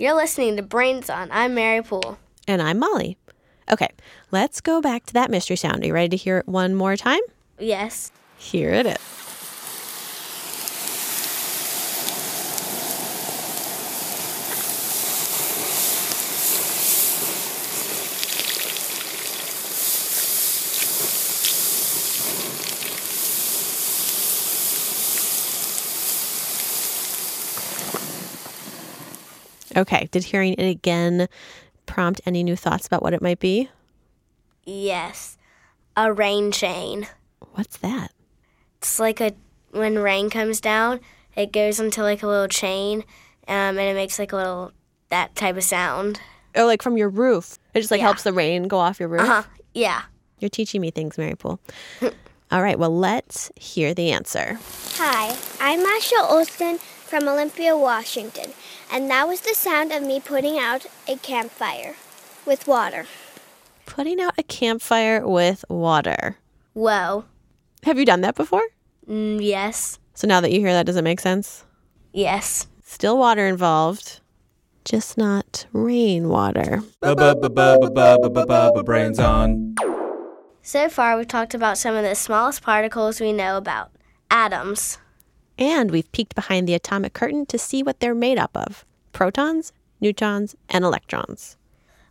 You're 0.00 0.14
listening 0.14 0.56
to 0.58 0.62
Brains 0.62 1.10
On. 1.10 1.28
I'm 1.32 1.56
Mary 1.56 1.82
Poole. 1.82 2.18
And 2.46 2.62
I'm 2.62 2.78
Molly. 2.78 3.16
Okay, 3.68 3.88
let's 4.30 4.60
go 4.60 4.80
back 4.80 5.04
to 5.06 5.12
that 5.14 5.28
mystery 5.28 5.56
sound. 5.56 5.82
Are 5.82 5.88
you 5.88 5.92
ready 5.92 6.10
to 6.10 6.16
hear 6.16 6.38
it 6.38 6.46
one 6.46 6.76
more 6.76 6.96
time? 6.96 7.18
Yes. 7.58 8.12
Here 8.36 8.70
it 8.70 8.86
is. 8.86 8.96
Okay, 29.78 30.08
did 30.10 30.24
hearing 30.24 30.54
it 30.54 30.68
again 30.68 31.28
prompt 31.86 32.20
any 32.26 32.42
new 32.42 32.56
thoughts 32.56 32.86
about 32.86 33.02
what 33.02 33.14
it 33.14 33.22
might 33.22 33.38
be? 33.38 33.70
Yes. 34.64 35.38
A 35.96 36.12
rain 36.12 36.50
chain. 36.52 37.06
What's 37.52 37.76
that? 37.78 38.12
It's 38.78 38.98
like 39.00 39.20
a 39.20 39.32
when 39.70 39.98
rain 39.98 40.30
comes 40.30 40.60
down, 40.60 41.00
it 41.36 41.52
goes 41.52 41.78
into 41.78 42.02
like 42.02 42.22
a 42.22 42.26
little 42.26 42.48
chain, 42.48 43.04
um, 43.46 43.78
and 43.78 43.80
it 43.80 43.94
makes 43.94 44.18
like 44.18 44.32
a 44.32 44.36
little 44.36 44.72
that 45.10 45.34
type 45.36 45.56
of 45.56 45.64
sound. 45.64 46.20
Oh, 46.56 46.66
like 46.66 46.82
from 46.82 46.96
your 46.96 47.08
roof. 47.08 47.58
It 47.74 47.80
just 47.80 47.90
like 47.90 47.98
Yeah. 48.00 48.06
helps 48.06 48.24
the 48.24 48.32
rain 48.32 48.64
go 48.68 48.78
off 48.78 48.98
your 48.98 49.08
roof. 49.08 49.22
Uh 49.22 49.26
huh. 49.26 49.42
Yeah. 49.74 50.02
You're 50.40 50.48
teaching 50.48 50.80
me 50.80 50.90
things, 50.90 51.16
Mary 51.18 51.34
Poole. 51.36 51.60
All 52.50 52.62
right, 52.62 52.78
well, 52.78 52.96
let's 52.96 53.52
hear 53.56 53.92
the 53.94 54.10
answer. 54.10 54.58
Hi, 54.96 55.36
I'm 55.60 55.82
Masha 55.82 56.16
Olson 56.30 56.78
from 57.08 57.26
Olympia, 57.26 57.74
Washington, 57.74 58.52
and 58.92 59.10
that 59.10 59.26
was 59.26 59.40
the 59.40 59.54
sound 59.54 59.92
of 59.92 60.02
me 60.02 60.20
putting 60.20 60.58
out 60.58 60.84
a 61.08 61.16
campfire 61.16 61.96
with 62.44 62.66
water. 62.66 63.06
Putting 63.86 64.20
out 64.20 64.34
a 64.36 64.42
campfire 64.42 65.26
with 65.26 65.64
water. 65.70 66.36
Whoa. 66.74 67.24
Have 67.84 67.98
you 67.98 68.04
done 68.04 68.20
that 68.20 68.34
before? 68.34 68.62
Mm, 69.08 69.42
yes. 69.42 69.98
So 70.12 70.26
now 70.26 70.42
that 70.42 70.52
you 70.52 70.60
hear 70.60 70.72
that, 70.72 70.84
does 70.84 70.96
it 70.96 71.04
make 71.04 71.20
sense? 71.20 71.64
Yes. 72.12 72.66
Still 72.84 73.16
water 73.16 73.46
involved, 73.46 74.20
just 74.84 75.16
not 75.16 75.64
rainwater. 75.72 76.82
Brains 78.84 79.18
on. 79.18 79.74
So 80.60 80.90
far, 80.90 81.16
we've 81.16 81.26
talked 81.26 81.54
about 81.54 81.78
some 81.78 81.94
of 81.94 82.02
the 82.02 82.14
smallest 82.14 82.62
particles 82.62 83.18
we 83.18 83.32
know 83.32 83.56
about 83.56 83.92
atoms. 84.30 84.98
And 85.58 85.90
we've 85.90 86.10
peeked 86.12 86.36
behind 86.36 86.68
the 86.68 86.74
atomic 86.74 87.12
curtain 87.12 87.44
to 87.46 87.58
see 87.58 87.82
what 87.82 87.98
they're 87.98 88.14
made 88.14 88.38
up 88.38 88.56
of 88.56 88.84
protons, 89.12 89.72
neutrons, 90.00 90.54
and 90.68 90.84
electrons. 90.84 91.56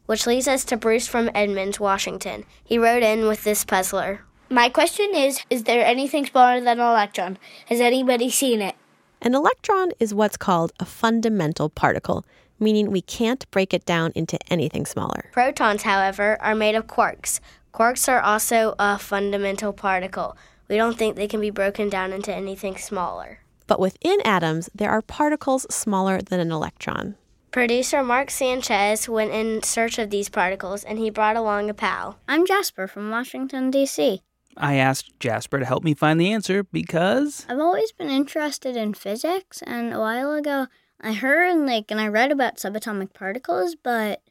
Which 0.05 0.27
leads 0.27 0.47
us 0.47 0.65
to 0.65 0.77
Bruce 0.77 1.07
from 1.07 1.31
Edmonds, 1.33 1.79
Washington. 1.79 2.43
He 2.63 2.77
wrote 2.77 3.03
in 3.03 3.27
with 3.27 3.43
this 3.43 3.63
puzzler. 3.63 4.21
My 4.49 4.69
question 4.69 5.11
is 5.13 5.41
Is 5.49 5.63
there 5.63 5.85
anything 5.85 6.25
smaller 6.25 6.59
than 6.59 6.79
an 6.79 6.87
electron? 6.87 7.37
Has 7.67 7.79
anybody 7.79 8.29
seen 8.29 8.61
it? 8.61 8.75
An 9.21 9.33
electron 9.33 9.91
is 9.99 10.13
what's 10.13 10.37
called 10.37 10.71
a 10.79 10.85
fundamental 10.85 11.69
particle, 11.69 12.25
meaning 12.59 12.91
we 12.91 13.01
can't 13.01 13.49
break 13.51 13.73
it 13.73 13.85
down 13.85 14.11
into 14.15 14.37
anything 14.51 14.85
smaller. 14.85 15.29
Protons, 15.31 15.83
however, 15.83 16.37
are 16.41 16.55
made 16.55 16.75
of 16.75 16.87
quarks. 16.87 17.39
Quarks 17.73 18.07
are 18.07 18.21
also 18.21 18.75
a 18.79 18.97
fundamental 18.97 19.73
particle. 19.73 20.37
We 20.67 20.75
don't 20.75 20.97
think 20.97 21.15
they 21.15 21.27
can 21.27 21.41
be 21.41 21.49
broken 21.49 21.89
down 21.89 22.11
into 22.11 22.33
anything 22.33 22.77
smaller. 22.77 23.39
But 23.67 23.79
within 23.79 24.19
atoms, 24.25 24.69
there 24.73 24.89
are 24.89 25.01
particles 25.01 25.65
smaller 25.69 26.21
than 26.21 26.39
an 26.39 26.51
electron. 26.51 27.15
Producer 27.51 28.03
Mark 28.03 28.29
Sanchez 28.29 29.09
went 29.09 29.31
in 29.31 29.63
search 29.63 29.97
of 29.97 30.09
these 30.09 30.29
particles 30.29 30.83
and 30.83 30.99
he 30.99 31.09
brought 31.09 31.35
along 31.35 31.69
a 31.69 31.73
pal. 31.73 32.19
I'm 32.27 32.45
Jasper 32.45 32.87
from 32.87 33.09
Washington, 33.09 33.71
D.C. 33.71 34.21
I 34.57 34.75
asked 34.75 35.19
Jasper 35.19 35.59
to 35.59 35.65
help 35.65 35.83
me 35.83 35.93
find 35.93 36.19
the 36.19 36.31
answer 36.31 36.63
because 36.63 37.45
I've 37.47 37.59
always 37.59 37.91
been 37.91 38.09
interested 38.09 38.75
in 38.75 38.95
physics, 38.95 39.61
and 39.61 39.93
a 39.93 39.99
while 39.99 40.33
ago 40.33 40.67
I 40.99 41.13
heard 41.13 41.51
and 41.51 41.65
like 41.67 41.91
and 41.91 41.99
I 42.01 42.07
read 42.07 42.31
about 42.31 42.57
subatomic 42.57 43.13
particles, 43.13 43.75
but 43.75 44.21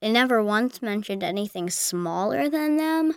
they 0.00 0.10
never 0.10 0.42
once 0.42 0.80
mentioned 0.80 1.22
anything 1.22 1.70
smaller 1.70 2.48
than 2.48 2.78
them. 2.78 3.14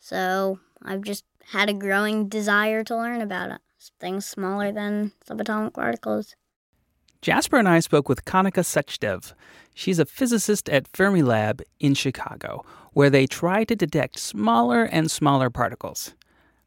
So 0.00 0.58
I've 0.82 1.02
just 1.02 1.24
had 1.44 1.68
a 1.68 1.74
growing 1.74 2.28
desire 2.28 2.82
to 2.84 2.96
learn 2.96 3.20
about 3.20 3.52
it. 3.52 3.60
Things 3.98 4.26
smaller 4.26 4.72
than 4.72 5.12
subatomic 5.26 5.74
particles. 5.74 6.34
Jasper 7.22 7.58
and 7.58 7.68
I 7.68 7.80
spoke 7.80 8.08
with 8.08 8.24
Kanika 8.24 8.64
Sachdev. 8.64 9.34
She's 9.74 9.98
a 9.98 10.06
physicist 10.06 10.68
at 10.68 10.90
Fermilab 10.92 11.60
in 11.78 11.94
Chicago, 11.94 12.64
where 12.92 13.10
they 13.10 13.26
try 13.26 13.64
to 13.64 13.76
detect 13.76 14.18
smaller 14.18 14.84
and 14.84 15.10
smaller 15.10 15.50
particles. 15.50 16.14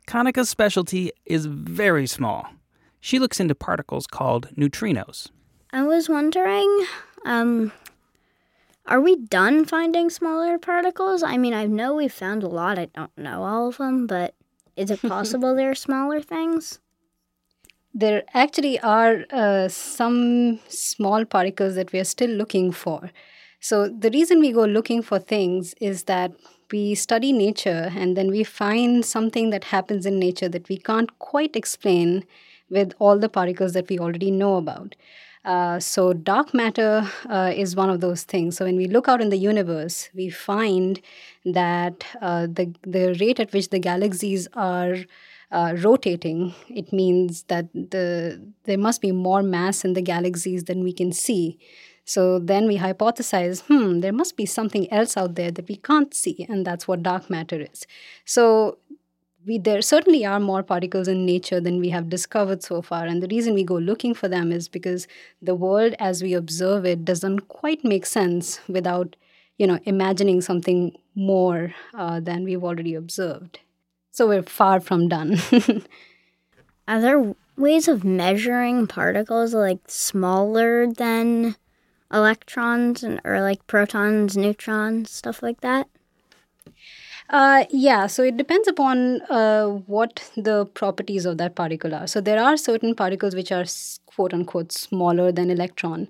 Kanika's 0.08 0.50
specialty 0.50 1.12
is 1.26 1.48
very 1.48 2.06
small. 2.08 2.48
She 3.00 3.20
looks 3.20 3.40
into 3.40 3.56
particles 3.56 4.08
called 4.08 4.50
neutrinos. 4.56 5.30
I 5.72 5.84
was 5.84 6.08
wondering, 6.08 6.86
um, 7.26 7.72
Are 8.86 9.00
we 9.00 9.16
done 9.16 9.64
finding 9.64 10.10
smaller 10.10 10.58
particles? 10.58 11.24
I 11.24 11.38
mean, 11.38 11.54
I 11.54 11.66
know 11.66 11.96
we've 11.96 12.12
found 12.12 12.44
a 12.44 12.50
lot. 12.50 12.78
I 12.78 12.86
don't 12.86 13.18
know 13.18 13.44
all 13.44 13.70
of 13.70 13.78
them, 13.78 14.08
but 14.08 14.36
is 14.76 14.92
it 14.92 15.02
possible 15.08 15.56
there 15.56 15.72
are 15.72 15.76
smaller 15.76 16.22
things? 16.22 16.80
There 17.94 18.24
actually 18.34 18.80
are 18.80 19.26
uh, 19.32 19.68
some 19.70 20.60
small 20.68 21.24
particles 21.26 21.76
that 21.76 21.94
we 21.94 22.00
are 22.00 22.04
still 22.04 22.30
looking 22.30 22.72
for. 22.72 23.12
So, 23.62 23.88
the 23.88 24.10
reason 24.10 24.42
we 24.42 24.52
go 24.52 24.66
looking 24.66 25.02
for 25.02 25.20
things 25.20 25.74
is 25.80 26.04
that 26.04 26.34
we 26.70 26.96
study 26.96 27.32
nature 27.32 27.92
and 27.96 28.18
then 28.18 28.30
we 28.30 28.44
find 28.44 29.06
something 29.06 29.52
that 29.52 29.66
happens 29.66 30.06
in 30.06 30.20
nature 30.20 30.50
that 30.50 30.68
we 30.68 30.78
can't 30.78 31.18
quite 31.20 31.56
explain 31.56 32.26
with 32.70 32.94
all 33.00 33.18
the 33.18 33.30
particles 33.30 33.74
that 33.74 33.88
we 33.88 34.00
already 34.00 34.32
know 34.32 34.56
about. 34.58 34.96
Uh, 35.46 35.78
so, 35.78 36.14
dark 36.14 36.54
matter 36.54 37.06
uh, 37.30 37.52
is 37.54 37.76
one 37.76 37.90
of 37.90 38.00
those 38.00 38.24
things. 38.24 38.56
So, 38.56 38.64
when 38.66 38.78
we 38.78 38.88
look 38.88 39.10
out 39.10 39.20
in 39.22 39.30
the 39.30 39.38
universe, 39.38 40.10
we 40.14 40.30
find 40.30 41.02
that 41.44 42.06
uh, 42.22 42.48
the, 42.48 42.74
the 42.84 43.18
rate 43.20 43.42
at 43.42 43.52
which 43.52 43.70
the 43.70 43.80
galaxies 43.80 44.48
are 44.54 44.96
uh, 45.52 45.76
rotating, 45.80 46.54
it 46.70 46.94
means 46.94 47.44
that 47.44 47.72
the, 47.74 48.42
there 48.64 48.78
must 48.78 49.02
be 49.02 49.12
more 49.12 49.44
mass 49.44 49.84
in 49.84 49.94
the 49.94 50.02
galaxies 50.02 50.64
than 50.64 50.82
we 50.82 50.94
can 50.94 51.12
see. 51.12 51.60
So 52.06 52.40
then 52.40 52.66
we 52.68 52.78
hypothesize, 52.78 53.62
hmm, 53.64 54.00
there 54.00 54.14
must 54.14 54.38
be 54.38 54.46
something 54.46 54.92
else 54.92 55.16
out 55.18 55.36
there 55.36 55.52
that 55.52 55.68
we 55.68 55.76
can't 55.76 56.14
see, 56.14 56.46
and 56.50 56.66
that's 56.66 56.88
what 56.88 57.04
dark 57.04 57.30
matter 57.30 57.62
is. 57.62 57.86
So 58.26 58.78
we 59.46 59.58
there 59.58 59.82
certainly 59.82 60.26
are 60.26 60.40
more 60.40 60.64
particles 60.64 61.08
in 61.08 61.26
nature 61.26 61.60
than 61.60 61.80
we 61.80 61.90
have 61.90 62.10
discovered 62.10 62.64
so 62.64 62.82
far. 62.82 63.06
And 63.06 63.22
the 63.22 63.28
reason 63.28 63.54
we 63.54 63.64
go 63.64 63.76
looking 63.76 64.14
for 64.14 64.28
them 64.28 64.52
is 64.52 64.68
because 64.68 65.08
the 65.42 65.56
world 65.56 65.96
as 66.00 66.24
we 66.24 66.34
observe 66.34 66.86
it 66.86 67.06
doesn't 67.06 67.48
quite 67.48 67.84
make 67.84 68.06
sense 68.06 68.60
without 68.68 69.16
you 69.58 69.68
know 69.68 69.80
imagining 69.86 70.42
something 70.42 70.96
more 71.16 71.74
uh, 71.94 72.20
than 72.20 72.44
we've 72.44 72.64
already 72.64 72.96
observed. 72.96 73.60
So 74.12 74.28
we're 74.28 74.44
far 74.44 74.80
from 74.80 75.08
done. 75.08 75.38
Are 76.88 77.02
there 77.02 77.36
ways 77.58 77.88
of 77.88 78.04
measuring 78.04 78.88
particles 78.88 79.54
like 79.54 79.80
smaller 79.88 80.92
than 80.92 81.56
electrons 82.12 83.04
and 83.04 83.20
or 83.24 83.42
like 83.42 83.66
protons 83.66 84.38
neutrons 84.38 85.10
stuff 85.10 85.42
like 85.42 85.62
that 85.62 85.88
uh, 87.30 87.66
yeah, 87.70 88.08
so 88.08 88.24
it 88.24 88.38
depends 88.38 88.68
upon 88.68 89.22
uh, 89.24 89.68
what 89.88 90.30
the 90.36 90.66
properties 90.68 91.26
of 91.26 91.38
that 91.38 91.56
particle 91.56 91.96
are. 91.96 92.08
So 92.08 92.22
there 92.22 92.42
are 92.42 92.58
certain 92.58 92.96
particles 92.96 93.36
which 93.36 93.52
are 93.52 93.66
quote 94.06 94.34
unquote 94.34 94.72
smaller 94.72 95.32
than 95.32 95.50
electron. 95.50 96.08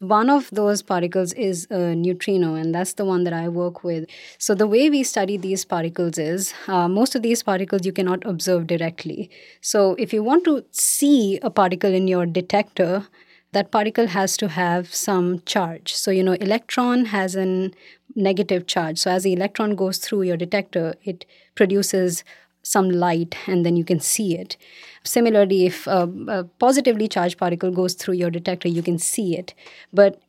One 0.00 0.30
of 0.30 0.50
those 0.50 0.82
particles 0.82 1.32
is 1.34 1.68
a 1.70 1.94
neutrino, 1.94 2.54
and 2.54 2.74
that's 2.74 2.94
the 2.94 3.04
one 3.04 3.22
that 3.22 3.32
I 3.32 3.48
work 3.48 3.84
with. 3.84 4.08
So, 4.36 4.52
the 4.52 4.66
way 4.66 4.90
we 4.90 5.04
study 5.04 5.36
these 5.36 5.64
particles 5.64 6.18
is 6.18 6.52
uh, 6.66 6.88
most 6.88 7.14
of 7.14 7.22
these 7.22 7.44
particles 7.44 7.86
you 7.86 7.92
cannot 7.92 8.26
observe 8.26 8.66
directly. 8.66 9.30
So, 9.60 9.94
if 10.00 10.12
you 10.12 10.24
want 10.24 10.44
to 10.46 10.64
see 10.72 11.38
a 11.40 11.50
particle 11.50 11.94
in 11.94 12.08
your 12.08 12.26
detector, 12.26 13.06
that 13.52 13.70
particle 13.70 14.08
has 14.08 14.36
to 14.38 14.48
have 14.48 14.92
some 14.92 15.42
charge. 15.44 15.94
So, 15.94 16.10
you 16.10 16.24
know, 16.24 16.32
electron 16.32 17.04
has 17.06 17.36
an 17.36 17.74
negative 18.14 18.66
charge. 18.66 18.98
So 18.98 19.10
as 19.10 19.22
the 19.22 19.32
electron 19.32 19.74
goes 19.74 19.98
through 19.98 20.22
your 20.22 20.36
detector, 20.36 20.94
it 21.04 21.24
produces 21.54 22.24
some 22.62 22.90
light 22.90 23.36
and 23.46 23.66
then 23.66 23.76
you 23.76 23.84
can 23.84 24.00
see 24.00 24.36
it. 24.38 24.56
Similarly, 25.04 25.66
if 25.66 25.86
a, 25.86 26.08
a, 26.28 26.44
positively 26.44 27.08
charged 27.08 27.38
particle 27.38 27.70
goes 27.70 27.94
through 27.94 28.14
your 28.14 28.30
detector, 28.30 28.68
you 28.68 28.82
can 28.82 28.98
see 28.98 29.36
it. 29.36 29.52
But 29.92 30.20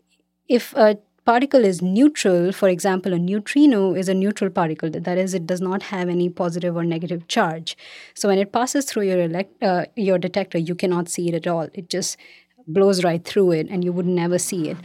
if 0.50 0.74
a 0.76 0.98
particle 1.26 1.64
is 1.64 1.82
neutral, 1.82 2.52
for 2.52 2.70
example, 2.70 3.14
a 3.14 3.20
neutrino 3.20 3.94
is 3.94 4.10
a 4.10 4.14
neutral 4.14 4.50
particle, 4.50 4.90
that 4.90 5.18
is, 5.18 5.34
it 5.34 5.46
does 5.46 5.62
not 5.62 5.84
have 5.84 6.10
any 6.10 6.28
positive 6.30 6.76
or 6.76 6.84
negative 6.84 7.28
charge. 7.28 7.78
So 8.14 8.28
when 8.28 8.40
it 8.40 8.52
passes 8.52 8.86
through 8.86 9.04
your, 9.04 9.22
elect- 9.22 9.62
uh, 9.62 9.86
your 9.96 10.18
detector, 10.18 10.58
you 10.58 10.76
cannot 10.76 11.10
see 11.10 11.30
it 11.30 11.36
at 11.36 11.48
all. 11.48 11.70
It 11.74 11.90
just 11.90 12.18
blows 12.68 13.04
right 13.04 13.24
through 13.24 13.52
it 13.52 13.68
and 13.70 13.84
you 13.84 13.94
would 13.94 14.06
never 14.06 14.40
see 14.40 14.70
it. 14.70 14.78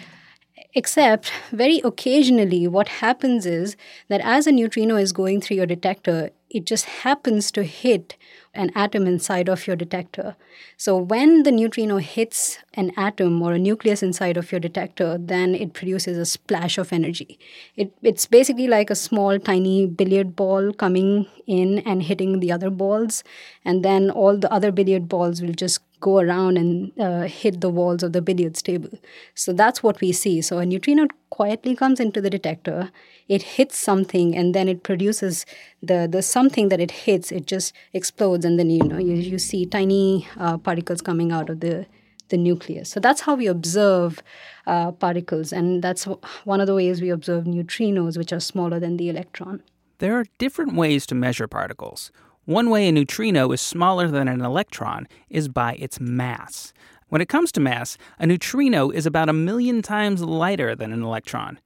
Except, 0.79 1.33
very 1.51 1.81
occasionally, 1.83 2.69
what 2.69 2.87
happens 3.03 3.47
is 3.47 3.77
that 4.07 4.21
as 4.21 4.47
a 4.47 4.53
neutrino 4.53 4.95
is 4.95 5.13
going 5.13 5.41
through 5.41 5.57
your 5.57 5.67
detector, 5.67 6.31
it 6.51 6.67
just 6.67 6.85
happens 6.85 7.51
to 7.51 7.65
hit 7.65 8.15
an 8.55 8.71
atom 8.77 9.05
inside 9.05 9.49
of 9.49 9.67
your 9.67 9.75
detector. 9.75 10.37
So, 10.77 10.97
when 10.97 11.43
the 11.43 11.51
neutrino 11.51 11.97
hits 11.97 12.59
an 12.75 12.93
atom 12.97 13.43
or 13.43 13.55
a 13.55 13.59
nucleus 13.59 14.05
inside 14.05 14.37
of 14.37 14.53
your 14.53 14.61
detector, 14.61 15.19
then 15.19 15.57
it 15.57 15.73
produces 15.73 16.17
a 16.17 16.25
splash 16.25 16.79
of 16.79 16.93
energy. 16.93 17.41
It, 17.75 17.93
it's 18.03 18.27
basically 18.27 18.69
like 18.69 18.89
a 18.89 18.95
small, 18.95 19.41
tiny 19.41 19.89
billiard 19.89 20.37
ball 20.37 20.73
coming 20.73 21.27
in 21.49 21.81
and 21.81 22.05
hitting 22.05 22.39
the 22.39 22.53
other 22.53 22.71
balls, 22.71 23.25
and 23.65 23.85
then 23.85 24.11
all 24.11 24.39
the 24.39 24.53
other 24.53 24.71
billiard 24.71 25.09
balls 25.09 25.43
will 25.43 25.55
just 25.55 25.81
go 26.01 26.19
around 26.19 26.57
and 26.57 26.93
uh, 27.01 27.23
hit 27.23 27.61
the 27.61 27.69
walls 27.69 28.03
of 28.03 28.13
the 28.13 28.23
billiards 28.23 28.63
table. 28.63 28.91
So 29.35 29.53
that's 29.53 29.83
what 29.83 30.01
we 30.01 30.13
see. 30.13 30.41
So 30.41 30.59
a 30.59 30.67
neutrino 30.67 31.07
quietly 31.31 31.75
comes 31.77 32.01
into 32.01 32.21
the 32.21 32.31
detector, 32.31 32.91
it 33.29 33.43
hits 33.43 33.77
something, 33.77 34.37
and 34.37 34.55
then 34.55 34.69
it 34.69 34.83
produces 34.83 35.45
the 35.83 36.09
the 36.11 36.23
something 36.23 36.69
that 36.69 36.81
it 36.81 36.91
hits. 36.91 37.33
It 37.33 37.47
just 37.47 37.73
explodes, 37.93 38.45
and 38.45 38.59
then 38.59 38.71
you 38.71 38.85
know 38.85 38.99
you, 38.99 39.15
you 39.15 39.39
see 39.39 39.67
tiny 39.67 40.29
uh, 40.39 40.59
particles 40.59 41.01
coming 41.01 41.33
out 41.33 41.51
of 41.51 41.61
the 41.61 41.87
the 42.29 42.37
nucleus. 42.37 42.91
So 42.91 43.01
that's 43.01 43.23
how 43.23 43.35
we 43.35 43.47
observe 43.47 44.23
uh, 44.67 44.93
particles, 44.93 45.53
and 45.53 45.83
that's 45.83 46.05
one 46.45 46.61
of 46.61 46.67
the 46.67 46.75
ways 46.75 47.01
we 47.01 47.11
observe 47.11 47.45
neutrinos, 47.45 48.17
which 48.17 48.33
are 48.33 48.41
smaller 48.41 48.79
than 48.79 48.97
the 48.97 49.09
electron. 49.09 49.63
There 49.99 50.15
are 50.15 50.27
different 50.39 50.75
ways 50.75 51.07
to 51.07 51.15
measure 51.15 51.49
particles. 51.49 52.13
One 52.49 52.71
way 52.71 52.89
a 52.89 52.93
neutrino 52.93 53.53
is 53.53 53.61
smaller 53.61 54.09
than 54.09 54.27
an 54.27 54.41
electron 54.41 55.07
is 55.29 55.49
by 55.49 55.75
its 55.75 56.01
mass. 56.01 56.73
When 57.11 57.21
it 57.21 57.29
comes 57.29 57.53
to 57.53 57.61
mass, 57.61 57.99
a 58.19 58.27
neutrino 58.27 58.89
is 58.89 59.05
about 59.05 59.29
a 59.29 59.35
million 59.35 59.83
times 59.83 60.23
lighter 60.23 60.75
than 60.75 60.91
an 60.91 61.03
electron. 61.03 61.59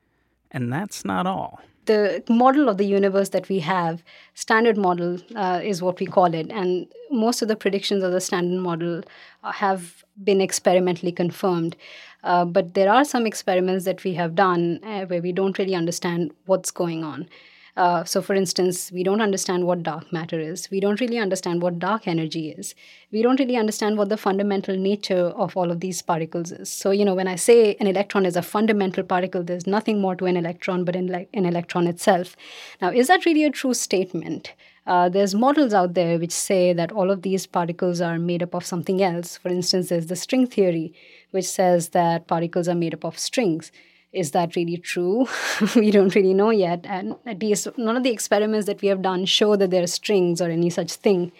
And 0.51 0.73
that's 0.73 1.05
not 1.05 1.25
all. 1.25 1.61
The 1.85 2.25
model 2.29 2.69
of 2.69 2.79
the 2.79 2.85
universe 2.85 3.29
that 3.29 3.49
we 3.49 3.61
have, 3.61 4.03
standard 4.35 4.77
model 4.77 5.21
uh, 5.37 5.61
is 5.63 5.83
what 5.83 6.01
we 6.01 6.07
call 6.07 6.35
it, 6.35 6.51
and 6.51 6.89
most 7.13 7.43
of 7.43 7.47
the 7.47 7.55
predictions 7.55 8.03
of 8.03 8.11
the 8.11 8.21
standard 8.21 8.61
model 8.61 9.05
uh, 9.45 9.53
have 9.53 10.03
been 10.25 10.41
experimentally 10.41 11.13
confirmed. 11.13 11.77
Uh, 12.25 12.45
but 12.45 12.75
there 12.75 12.93
are 12.93 13.05
some 13.05 13.25
experiments 13.25 13.85
that 13.85 14.03
we 14.03 14.15
have 14.15 14.35
done 14.35 14.81
uh, 14.83 15.05
where 15.07 15.23
we 15.23 15.31
don't 15.31 15.59
really 15.61 15.77
understand 15.77 16.33
what's 16.47 16.73
going 16.73 17.05
on. 17.05 17.29
Uh, 17.75 18.05
so, 18.05 18.21
for 18.21 18.35
instance, 18.35 18.93
we 18.93 19.03
don't 19.03 19.23
understand 19.23 19.67
what 19.67 19.83
dark 19.83 20.13
matter 20.13 20.39
is. 20.39 20.71
We 20.71 20.79
don't 20.79 21.01
really 21.01 21.19
understand 21.19 21.63
what 21.63 21.79
dark 21.79 22.07
energy 22.07 22.51
is. 22.51 22.75
We 23.11 23.23
don't 23.23 23.41
really 23.41 23.57
understand 23.57 23.97
what 23.97 24.11
the 24.11 24.19
fundamental 24.19 24.77
nature 24.77 25.29
of 25.29 25.57
all 25.57 25.71
of 25.71 25.81
these 25.81 26.03
particles 26.03 26.53
is. 26.53 26.71
So, 26.71 26.91
you 26.91 27.05
know, 27.05 27.15
when 27.15 27.29
I 27.29 27.37
say 27.37 27.77
an 27.81 27.87
electron 27.87 28.27
is 28.27 28.37
a 28.37 28.43
fundamental 28.43 29.05
particle, 29.05 29.43
there's 29.43 29.67
nothing 29.67 30.03
more 30.03 30.15
to 30.17 30.27
an 30.27 30.37
electron 30.37 30.85
but 30.85 30.97
an, 30.97 31.27
an 31.33 31.47
electron 31.47 31.87
itself. 31.87 32.37
Now, 32.83 32.91
is 32.91 33.09
that 33.09 33.25
really 33.25 33.45
a 33.45 33.51
true 33.51 33.73
statement? 33.73 34.53
Uh, 34.87 35.09
there's 35.09 35.35
models 35.35 35.73
out 35.73 35.95
there 35.95 36.19
which 36.19 36.33
say 36.33 36.75
that 36.75 36.93
all 36.93 37.11
of 37.11 37.23
these 37.23 37.47
particles 37.47 38.03
are 38.03 38.19
made 38.19 38.43
up 38.43 38.53
of 38.53 38.67
something 38.67 39.01
else. 39.01 39.39
For 39.39 39.49
instance, 39.49 39.89
there's 39.89 40.09
the 40.09 40.17
string 40.17 40.47
theory, 40.47 40.93
which 41.31 41.47
says 41.47 41.91
that 41.91 42.27
particles 42.27 42.69
are 42.69 42.75
made 42.75 42.93
up 42.93 43.05
of 43.05 43.19
strings 43.19 43.73
is 44.13 44.33
that 44.33 44.57
really 44.57 44.77
true? 44.77 45.27
we 45.77 45.91
don't 45.91 46.15
really 46.15 46.35
know 46.35 46.51
yet. 46.51 46.85
And 46.85 47.17
at 47.27 47.41
least 47.41 47.69
none 47.79 47.97
of 47.97 48.03
the 48.03 48.11
experiments 48.11 48.67
that 48.67 48.83
we 48.83 48.89
have 48.89 49.03
done 49.03 49.25
show 49.25 49.57
that 49.57 49.71
there 49.71 49.83
are 49.83 49.89
strings 49.89 50.41
or 50.41 50.51
any 50.51 50.71
such 50.71 50.93
thing. 50.93 51.33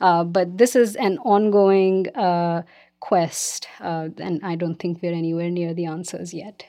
Uh, 0.00 0.24
but 0.24 0.58
this 0.58 0.76
is 0.76 0.94
an 0.96 1.18
ongoing 1.18 2.08
uh, 2.14 2.62
quest, 3.00 3.68
uh, 3.80 4.08
and 4.18 4.40
I 4.44 4.54
don't 4.54 4.76
think 4.76 5.00
we're 5.02 5.12
anywhere 5.12 5.50
near 5.50 5.74
the 5.74 5.86
answers 5.86 6.34
yet. 6.34 6.64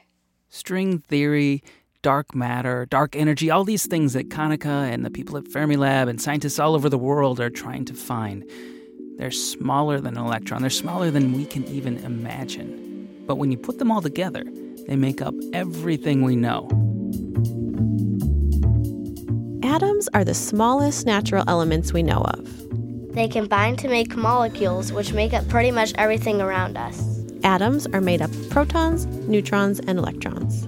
String 0.49 0.99
theory, 0.99 1.63
dark 2.01 2.33
matter, 2.33 2.85
dark 2.85 3.15
energy, 3.15 3.51
all 3.51 3.63
these 3.63 3.85
things 3.85 4.13
that 4.13 4.29
Kanika 4.29 4.91
and 4.91 5.05
the 5.05 5.11
people 5.11 5.37
at 5.37 5.43
Fermilab 5.45 6.09
and 6.09 6.21
scientists 6.21 6.59
all 6.59 6.75
over 6.75 6.89
the 6.89 6.97
world 6.97 7.39
are 7.39 7.49
trying 7.49 7.85
to 7.85 7.93
find. 7.93 8.49
They're 9.17 9.31
smaller 9.31 9.99
than 9.99 10.17
an 10.17 10.23
electron, 10.23 10.61
they're 10.61 10.69
smaller 10.69 11.11
than 11.11 11.33
we 11.33 11.45
can 11.45 11.65
even 11.65 11.97
imagine. 11.97 13.23
But 13.27 13.35
when 13.35 13.51
you 13.51 13.57
put 13.57 13.77
them 13.77 13.91
all 13.91 14.01
together, 14.01 14.45
they 14.89 14.95
make 14.95 15.21
up 15.21 15.35
everything 15.53 16.23
we 16.23 16.35
know. 16.35 16.67
Atoms 19.63 20.09
are 20.15 20.23
the 20.23 20.33
smallest 20.33 21.05
natural 21.05 21.43
elements 21.47 21.93
we 21.93 22.01
know 22.01 22.21
of. 22.21 23.13
They 23.13 23.27
combine 23.27 23.75
to 23.77 23.87
make 23.87 24.15
molecules, 24.15 24.91
which 24.91 25.13
make 25.13 25.33
up 25.33 25.47
pretty 25.47 25.69
much 25.69 25.93
everything 25.95 26.41
around 26.41 26.75
us. 26.75 27.23
Atoms 27.43 27.85
are 27.93 28.01
made 28.01 28.23
up 28.23 28.31
of 28.31 28.49
protons, 28.49 29.05
neutrons, 29.27 29.79
and 29.79 29.99
electrons. 29.99 30.67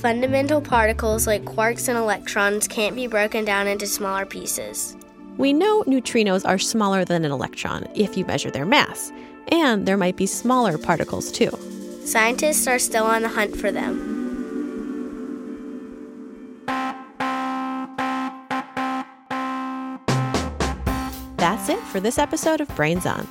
Fundamental 0.00 0.60
particles 0.60 1.26
like 1.26 1.44
quarks 1.44 1.88
and 1.88 1.98
electrons 1.98 2.68
can't 2.68 2.94
be 2.94 3.08
broken 3.08 3.44
down 3.44 3.66
into 3.66 3.86
smaller 3.88 4.26
pieces. 4.26 4.96
We 5.38 5.52
know 5.52 5.82
neutrinos 5.84 6.46
are 6.46 6.58
smaller 6.58 7.04
than 7.04 7.24
an 7.24 7.32
electron 7.32 7.88
if 7.96 8.16
you 8.16 8.24
measure 8.26 8.50
their 8.52 8.64
mass, 8.64 9.10
and 9.48 9.86
there 9.86 9.96
might 9.96 10.16
be 10.16 10.26
smaller 10.26 10.78
particles 10.78 11.32
too. 11.32 11.50
Scientists 12.06 12.68
are 12.68 12.78
still 12.78 13.04
on 13.04 13.22
the 13.22 13.28
hunt 13.28 13.56
for 13.56 13.72
them. 13.72 14.14
That's 21.36 21.68
it 21.68 21.80
for 21.80 21.98
this 21.98 22.16
episode 22.16 22.60
of 22.60 22.68
Brains 22.76 23.06
On. 23.06 23.26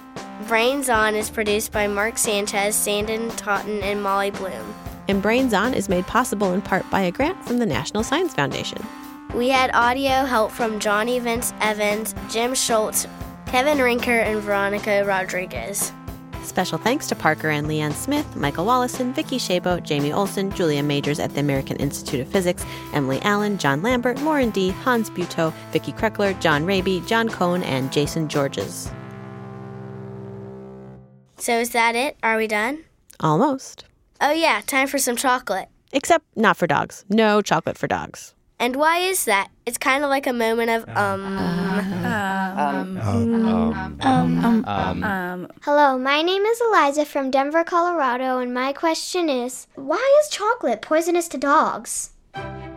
Brains 0.49 0.89
On 0.89 1.15
is 1.15 1.29
produced 1.29 1.71
by 1.71 1.87
Mark 1.87 2.17
Sanchez, 2.17 2.75
Sandon 2.75 3.29
Totten, 3.37 3.81
and 3.81 4.03
Molly 4.03 4.31
Bloom. 4.31 4.75
And 5.07 5.21
Brains 5.21 5.53
On 5.53 5.73
is 5.73 5.87
made 5.87 6.05
possible 6.05 6.51
in 6.51 6.61
part 6.61 6.89
by 6.91 6.99
a 6.99 7.11
grant 7.11 7.41
from 7.45 7.59
the 7.59 7.65
National 7.65 8.03
Science 8.03 8.33
Foundation. 8.33 8.85
We 9.33 9.47
had 9.47 9.71
audio 9.73 10.25
help 10.25 10.51
from 10.51 10.81
Johnny 10.81 11.19
Vince 11.19 11.53
Evans, 11.61 12.13
Jim 12.29 12.53
Schultz, 12.53 13.07
Kevin 13.45 13.77
Rinker, 13.77 14.21
and 14.21 14.41
Veronica 14.41 15.05
Rodriguez. 15.05 15.93
Special 16.45 16.77
thanks 16.77 17.07
to 17.07 17.15
Parker 17.15 17.49
and 17.49 17.67
Leanne 17.67 17.91
Smith, 17.91 18.35
Michael 18.35 18.65
Wallison, 18.65 19.13
Vicky 19.13 19.37
Shabo, 19.37 19.81
Jamie 19.81 20.13
Olson, 20.13 20.51
Julia 20.51 20.83
Majors 20.83 21.19
at 21.19 21.33
the 21.33 21.39
American 21.39 21.75
Institute 21.77 22.21
of 22.21 22.27
Physics, 22.27 22.63
Emily 22.93 23.19
Allen, 23.23 23.57
John 23.57 23.81
Lambert, 23.81 24.21
Lauren 24.21 24.51
D., 24.51 24.69
Hans 24.69 25.09
Buetow, 25.09 25.51
Vicky 25.71 25.91
Kreckler, 25.91 26.39
John 26.39 26.63
Raby, 26.65 27.01
John 27.07 27.27
Cohn, 27.27 27.63
and 27.63 27.91
Jason 27.91 28.29
Georges. 28.29 28.91
So 31.37 31.59
is 31.59 31.71
that 31.71 31.95
it? 31.95 32.15
Are 32.23 32.37
we 32.37 32.47
done? 32.47 32.85
Almost. 33.19 33.85
Oh, 34.21 34.31
yeah, 34.31 34.61
time 34.65 34.87
for 34.87 34.99
some 34.99 35.15
chocolate. 35.15 35.67
Except 35.91 36.25
not 36.37 36.57
for 36.57 36.67
dogs. 36.67 37.05
No 37.09 37.41
chocolate 37.41 37.77
for 37.77 37.87
dogs. 37.87 38.35
And 38.59 38.75
why 38.75 38.99
is 38.99 39.25
that? 39.25 39.49
It's 39.65 39.79
kind 39.79 40.03
of 40.03 40.11
like 40.11 40.27
a 40.27 40.33
moment 40.33 40.69
of 40.69 40.87
um. 40.95 41.37
Um, 45.03 45.49
Hello, 45.63 45.97
my 45.97 46.21
name 46.21 46.43
is 46.43 46.61
Eliza 46.61 47.05
from 47.05 47.31
Denver, 47.31 47.63
Colorado, 47.63 48.37
and 48.37 48.53
my 48.53 48.73
question 48.73 49.27
is 49.27 49.65
why 49.73 50.21
is 50.21 50.29
chocolate 50.29 50.81
poisonous 50.81 51.27
to 51.29 51.37
dogs? 51.39 52.11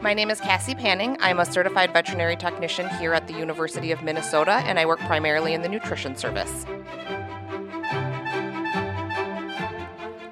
My 0.01 0.14
name 0.14 0.31
is 0.31 0.40
Cassie 0.40 0.74
Panning. 0.74 1.18
I'm 1.20 1.40
a 1.40 1.44
certified 1.44 1.92
veterinary 1.92 2.37
technician 2.37 2.88
here 2.88 3.12
at 3.12 3.27
the 3.27 3.35
University 3.35 3.90
of 3.90 4.03
Minnesota, 4.03 4.62
and 4.64 4.79
I 4.79 4.87
work 4.87 5.01
primarily 5.01 5.53
in 5.53 5.61
the 5.61 5.68
nutrition 5.68 6.16
service. 6.16 6.64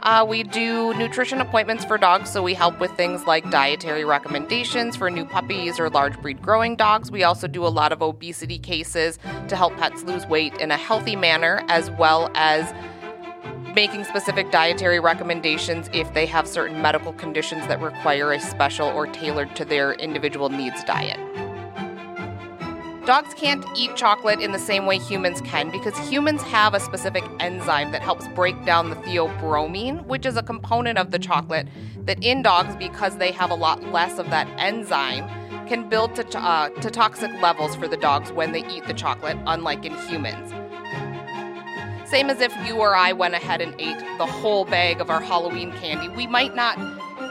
Uh, 0.06 0.24
we 0.24 0.44
do 0.44 0.94
nutrition 0.94 1.40
appointments 1.40 1.84
for 1.84 1.98
dogs, 1.98 2.30
so 2.30 2.40
we 2.40 2.54
help 2.54 2.78
with 2.78 2.92
things 2.92 3.26
like 3.26 3.50
dietary 3.50 4.04
recommendations 4.04 4.94
for 4.94 5.10
new 5.10 5.24
puppies 5.24 5.80
or 5.80 5.90
large 5.90 6.16
breed 6.22 6.40
growing 6.40 6.76
dogs. 6.76 7.10
We 7.10 7.24
also 7.24 7.48
do 7.48 7.66
a 7.66 7.68
lot 7.68 7.90
of 7.90 8.00
obesity 8.00 8.56
cases 8.56 9.18
to 9.48 9.56
help 9.56 9.76
pets 9.78 10.04
lose 10.04 10.24
weight 10.24 10.54
in 10.60 10.70
a 10.70 10.76
healthy 10.76 11.16
manner, 11.16 11.64
as 11.66 11.90
well 11.90 12.30
as 12.36 12.72
making 13.74 14.04
specific 14.04 14.52
dietary 14.52 15.00
recommendations 15.00 15.90
if 15.92 16.14
they 16.14 16.24
have 16.24 16.46
certain 16.46 16.80
medical 16.80 17.12
conditions 17.12 17.66
that 17.66 17.80
require 17.80 18.32
a 18.32 18.38
special 18.38 18.86
or 18.86 19.08
tailored 19.08 19.56
to 19.56 19.64
their 19.64 19.94
individual 19.94 20.50
needs 20.50 20.84
diet. 20.84 21.18
Dogs 23.06 23.34
can't 23.34 23.64
eat 23.76 23.94
chocolate 23.94 24.40
in 24.40 24.50
the 24.50 24.58
same 24.58 24.84
way 24.84 24.98
humans 24.98 25.40
can 25.42 25.70
because 25.70 25.96
humans 26.08 26.42
have 26.42 26.74
a 26.74 26.80
specific 26.80 27.22
enzyme 27.38 27.92
that 27.92 28.02
helps 28.02 28.26
break 28.34 28.64
down 28.64 28.90
the 28.90 28.96
theobromine, 28.96 30.04
which 30.06 30.26
is 30.26 30.36
a 30.36 30.42
component 30.42 30.98
of 30.98 31.12
the 31.12 31.18
chocolate 31.20 31.68
that 31.98 32.24
in 32.24 32.42
dogs, 32.42 32.74
because 32.74 33.18
they 33.18 33.30
have 33.30 33.52
a 33.52 33.54
lot 33.54 33.80
less 33.92 34.18
of 34.18 34.30
that 34.30 34.48
enzyme, 34.58 35.28
can 35.68 35.88
build 35.88 36.16
to, 36.16 36.38
uh, 36.40 36.68
to 36.80 36.90
toxic 36.90 37.30
levels 37.40 37.76
for 37.76 37.86
the 37.86 37.96
dogs 37.96 38.32
when 38.32 38.50
they 38.50 38.66
eat 38.66 38.84
the 38.88 38.94
chocolate, 38.94 39.38
unlike 39.46 39.84
in 39.84 39.94
humans. 40.08 40.50
Same 42.10 42.28
as 42.28 42.40
if 42.40 42.52
you 42.66 42.74
or 42.74 42.96
I 42.96 43.12
went 43.12 43.34
ahead 43.34 43.60
and 43.60 43.72
ate 43.80 44.00
the 44.18 44.26
whole 44.26 44.64
bag 44.64 45.00
of 45.00 45.10
our 45.10 45.20
Halloween 45.20 45.70
candy. 45.74 46.08
We 46.08 46.26
might 46.26 46.56
not 46.56 46.76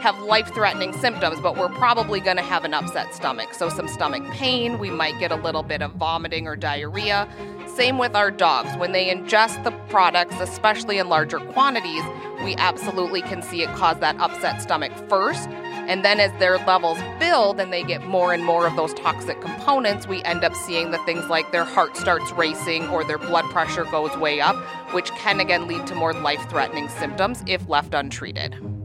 have 0.06 0.20
life 0.20 0.54
threatening 0.54 0.92
symptoms, 0.92 1.40
but 1.40 1.56
we're 1.56 1.68
probably 1.68 2.20
going 2.20 2.36
to 2.36 2.42
have 2.42 2.64
an 2.64 2.72
upset 2.72 3.12
stomach. 3.12 3.52
So, 3.52 3.68
some 3.68 3.88
stomach 3.88 4.22
pain, 4.30 4.78
we 4.78 4.88
might 4.88 5.18
get 5.18 5.32
a 5.32 5.34
little 5.34 5.64
bit 5.64 5.82
of 5.82 5.94
vomiting 5.94 6.46
or 6.46 6.54
diarrhea. 6.54 7.28
Same 7.66 7.98
with 7.98 8.14
our 8.14 8.30
dogs. 8.30 8.76
When 8.76 8.92
they 8.92 9.12
ingest 9.12 9.64
the 9.64 9.72
products, 9.88 10.36
especially 10.38 10.98
in 10.98 11.08
larger 11.08 11.40
quantities, 11.40 12.04
we 12.44 12.54
absolutely 12.54 13.20
can 13.20 13.42
see 13.42 13.64
it 13.64 13.68
cause 13.70 13.98
that 13.98 14.16
upset 14.20 14.62
stomach 14.62 14.92
first. 15.08 15.48
And 15.48 16.04
then, 16.04 16.20
as 16.20 16.30
their 16.38 16.58
levels 16.58 16.98
build 17.18 17.58
and 17.58 17.72
they 17.72 17.82
get 17.82 18.06
more 18.06 18.32
and 18.32 18.44
more 18.44 18.64
of 18.64 18.76
those 18.76 18.94
toxic 18.94 19.40
components, 19.40 20.06
we 20.06 20.22
end 20.22 20.44
up 20.44 20.54
seeing 20.54 20.92
the 20.92 20.98
things 20.98 21.26
like 21.26 21.50
their 21.50 21.64
heart 21.64 21.96
starts 21.96 22.30
racing 22.30 22.86
or 22.90 23.02
their 23.02 23.18
blood 23.18 23.44
pressure 23.46 23.84
goes 23.86 24.16
way 24.18 24.40
up, 24.40 24.54
which 24.94 25.10
can 25.12 25.40
again 25.40 25.66
lead 25.66 25.84
to 25.88 25.96
more 25.96 26.12
life 26.12 26.48
threatening 26.48 26.88
symptoms 26.90 27.42
if 27.48 27.68
left 27.68 27.92
untreated. 27.92 28.75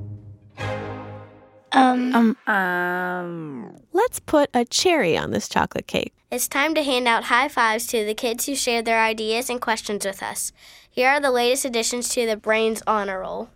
Um, 1.73 2.37
um, 2.47 2.53
um. 2.53 3.75
Let's 3.93 4.19
put 4.19 4.49
a 4.53 4.65
cherry 4.65 5.17
on 5.17 5.31
this 5.31 5.47
chocolate 5.47 5.87
cake. 5.87 6.13
It's 6.31 6.47
time 6.47 6.73
to 6.75 6.83
hand 6.83 7.07
out 7.07 7.25
high 7.25 7.47
fives 7.47 7.87
to 7.87 8.05
the 8.05 8.13
kids 8.13 8.45
who 8.45 8.55
shared 8.55 8.85
their 8.85 9.01
ideas 9.01 9.49
and 9.49 9.61
questions 9.61 10.05
with 10.05 10.23
us. 10.23 10.51
Here 10.89 11.09
are 11.09 11.19
the 11.19 11.31
latest 11.31 11.65
additions 11.65 12.09
to 12.09 12.25
the 12.25 12.37
Brains 12.37 12.81
Honor 12.87 13.19
Roll. 13.19 13.49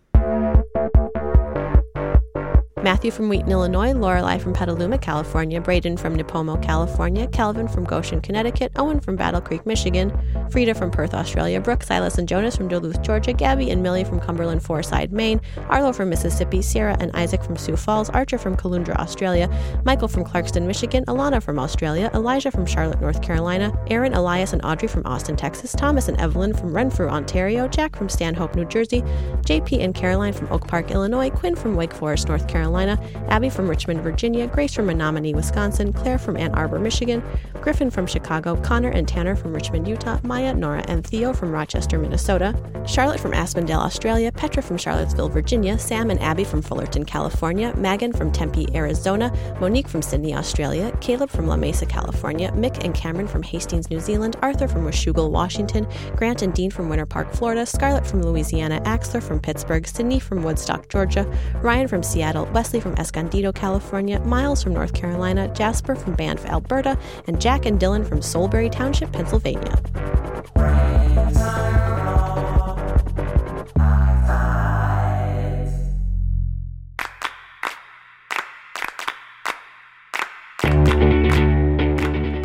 Matthew 2.85 3.09
from 3.09 3.29
Wheaton, 3.29 3.51
Illinois, 3.51 3.93
Lorelei 3.93 4.37
from 4.37 4.53
Petaluma, 4.53 4.99
California, 4.99 5.59
Braden 5.59 5.97
from 5.97 6.15
Nipomo, 6.15 6.61
California, 6.61 7.25
Calvin 7.25 7.67
from 7.67 7.83
Goshen, 7.83 8.21
Connecticut, 8.21 8.71
Owen 8.75 8.99
from 8.99 9.15
Battle 9.15 9.41
Creek, 9.41 9.65
Michigan, 9.65 10.15
Frida 10.51 10.75
from 10.75 10.91
Perth, 10.91 11.15
Australia, 11.15 11.59
Brooke, 11.59 11.81
Silas 11.81 12.19
and 12.19 12.29
Jonas 12.29 12.55
from 12.55 12.67
Duluth, 12.67 13.01
Georgia, 13.01 13.33
Gabby 13.33 13.71
and 13.71 13.81
Millie 13.81 14.03
from 14.03 14.19
Cumberland 14.19 14.61
Foreside, 14.61 15.11
Maine, 15.11 15.41
Arlo 15.67 15.93
from 15.93 16.11
Mississippi, 16.11 16.61
Sierra 16.61 16.95
and 16.99 17.09
Isaac 17.15 17.43
from 17.43 17.57
Sioux 17.57 17.75
Falls, 17.75 18.11
Archer 18.11 18.37
from 18.37 18.55
Caloundra, 18.55 18.95
Australia, 18.97 19.49
Michael 19.83 20.07
from 20.07 20.23
Clarkston, 20.23 20.67
Michigan, 20.67 21.03
Alana 21.05 21.41
from 21.41 21.57
Australia, 21.57 22.11
Elijah 22.13 22.51
from 22.51 22.67
Charlotte, 22.67 23.01
North 23.01 23.23
Carolina, 23.23 23.75
Aaron, 23.87 24.13
Elias 24.13 24.53
and 24.53 24.63
Audrey 24.63 24.87
from 24.87 25.03
Austin, 25.07 25.35
Texas, 25.35 25.71
Thomas 25.71 26.07
and 26.07 26.21
Evelyn 26.21 26.53
from 26.53 26.75
Renfrew, 26.75 27.09
Ontario, 27.09 27.67
Jack 27.67 27.95
from 27.95 28.09
Stanhope, 28.09 28.53
New 28.53 28.65
Jersey, 28.65 29.01
JP 29.41 29.83
and 29.83 29.95
Caroline 29.95 30.33
from 30.33 30.51
Oak 30.51 30.67
Park, 30.67 30.91
Illinois, 30.91 31.31
Quinn 31.31 31.55
from 31.55 31.75
Wake 31.75 31.91
Forest, 31.91 32.27
North 32.27 32.47
Carolina, 32.47 32.74
Abby 32.79 33.49
from 33.49 33.69
Richmond, 33.69 34.01
Virginia, 34.01 34.47
Grace 34.47 34.73
from 34.73 34.88
Menominee, 34.88 35.33
Wisconsin, 35.33 35.93
Claire 35.93 36.17
from 36.17 36.38
Ann 36.38 36.53
Arbor, 36.53 36.79
Michigan, 36.79 37.23
Griffin 37.61 37.89
from 37.89 38.05
Chicago, 38.05 38.55
Connor 38.57 38.89
and 38.89 39.07
Tanner 39.07 39.35
from 39.35 39.53
Richmond, 39.53 39.88
Utah, 39.88 40.19
Maya, 40.23 40.53
Nora, 40.53 40.83
and 40.88 41.05
Theo 41.05 41.33
from 41.33 41.51
Rochester, 41.51 41.97
Minnesota, 41.97 42.55
Charlotte 42.85 43.19
from 43.19 43.31
Aspendale, 43.31 43.79
Australia, 43.79 44.31
Petra 44.31 44.61
from 44.61 44.77
Charlottesville, 44.77 45.29
Virginia, 45.29 45.79
Sam 45.79 46.11
and 46.11 46.21
Abby 46.21 46.43
from 46.43 46.61
Fullerton, 46.61 47.05
California, 47.05 47.73
Megan 47.75 48.13
from 48.13 48.31
Tempe, 48.31 48.67
Arizona, 48.75 49.33
Monique 49.59 49.88
from 49.88 50.01
Sydney, 50.01 50.35
Australia, 50.35 50.95
Caleb 51.01 51.29
from 51.29 51.47
La 51.47 51.55
Mesa, 51.55 51.85
California, 51.85 52.51
Mick 52.51 52.83
and 52.83 52.93
Cameron 52.93 53.27
from 53.27 53.41
Hastings, 53.41 53.89
New 53.89 53.99
Zealand, 53.99 54.35
Arthur 54.41 54.67
from 54.67 54.85
Washougal, 54.85 55.31
Washington, 55.31 55.88
Grant 56.15 56.41
and 56.41 56.53
Dean 56.53 56.69
from 56.69 56.89
Winter 56.89 57.05
Park, 57.05 57.33
Florida, 57.33 57.65
Scarlett 57.65 58.05
from 58.05 58.21
Louisiana, 58.21 58.79
Axler 58.81 59.23
from 59.23 59.39
Pittsburgh, 59.39 59.88
Sydney 59.88 60.19
from 60.19 60.43
Woodstock, 60.43 60.88
Georgia, 60.89 61.25
Ryan 61.61 61.88
from 61.88 62.03
Seattle, 62.03 62.45
Wesley 62.65 62.80
from 62.80 62.95
Escondido, 62.95 63.51
California, 63.51 64.19
Miles 64.21 64.63
from 64.63 64.73
North 64.73 64.91
Carolina, 64.95 65.47
Jasper 65.49 65.93
from 65.93 66.15
Banff, 66.15 66.43
Alberta, 66.47 66.97
and 67.28 67.39
Jack 67.39 67.67
and 67.67 67.80
Dylan 67.80 68.04
from 68.04 68.21
Solebury 68.21 68.71
Township, 68.71 69.12
Pennsylvania. 69.12 69.80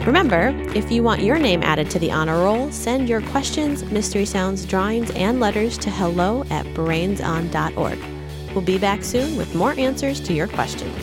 Remember, 0.05 0.53
if 0.77 0.93
you 0.93 1.03
want 1.03 1.23
your 1.23 1.39
name 1.39 1.63
added 1.63 1.89
to 1.93 1.99
the 1.99 2.13
honor 2.13 2.37
roll, 2.37 2.71
send 2.71 3.09
your 3.09 3.23
questions, 3.23 3.85
mystery 3.85 4.27
sounds, 4.27 4.67
drawings, 4.67 5.11
and 5.13 5.41
letters 5.41 5.79
to 5.79 5.89
hello 5.89 6.45
at 6.51 6.67
brainson.org. 6.67 8.20
We'll 8.55 8.65
be 8.65 8.79
back 8.79 9.05
soon 9.05 9.37
with 9.37 9.55
more 9.55 9.73
answers 9.73 10.21
to 10.21 10.33
your 10.33 10.49
questions. 10.49 10.97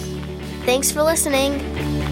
Thanks 0.65 0.91
for 0.91 1.01
listening. 1.03 2.06